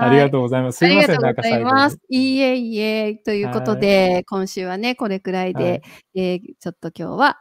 [0.00, 0.78] ありがとうございます。
[0.78, 2.18] すありいません、がとうございなんか最後ますに。。
[2.18, 3.14] いいえいいえ。
[3.16, 5.82] ということで、今週はね、これくらいで、
[6.14, 7.38] えーちょっと今日は、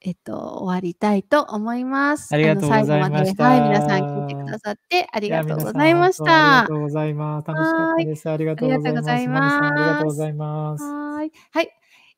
[0.00, 2.32] えっと、終わりたいと思います。
[2.32, 6.60] ありがとうございま最後まで、はい、皆さん聞いてくださってありがとうございました。
[6.60, 7.48] ありがとうございます。
[7.48, 8.30] 楽しかったです。
[8.30, 9.10] ありがとうございます。
[9.10, 10.84] ありがとうございます。
[10.84, 11.32] はーい。
[11.50, 11.70] はい。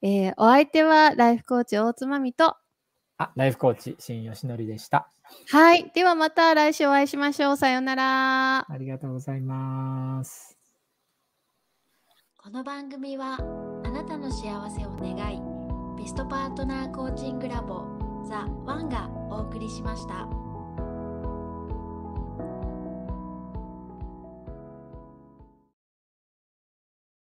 [0.02, 2.56] えーお相手はライフコーチ大つまみと、
[3.20, 5.10] あ、ライフコーチ、新吉典でした。
[5.50, 5.90] はい。
[5.94, 7.56] ではまた来週お会いしましょう。
[7.58, 8.58] さようなら。
[8.66, 10.56] ありがとうございます。
[12.38, 13.36] この番組は
[13.84, 15.42] あなたの幸せを願い
[16.02, 17.84] ベストパートナーコーチングラボ
[18.26, 20.49] ザ・ワンがお送りしました。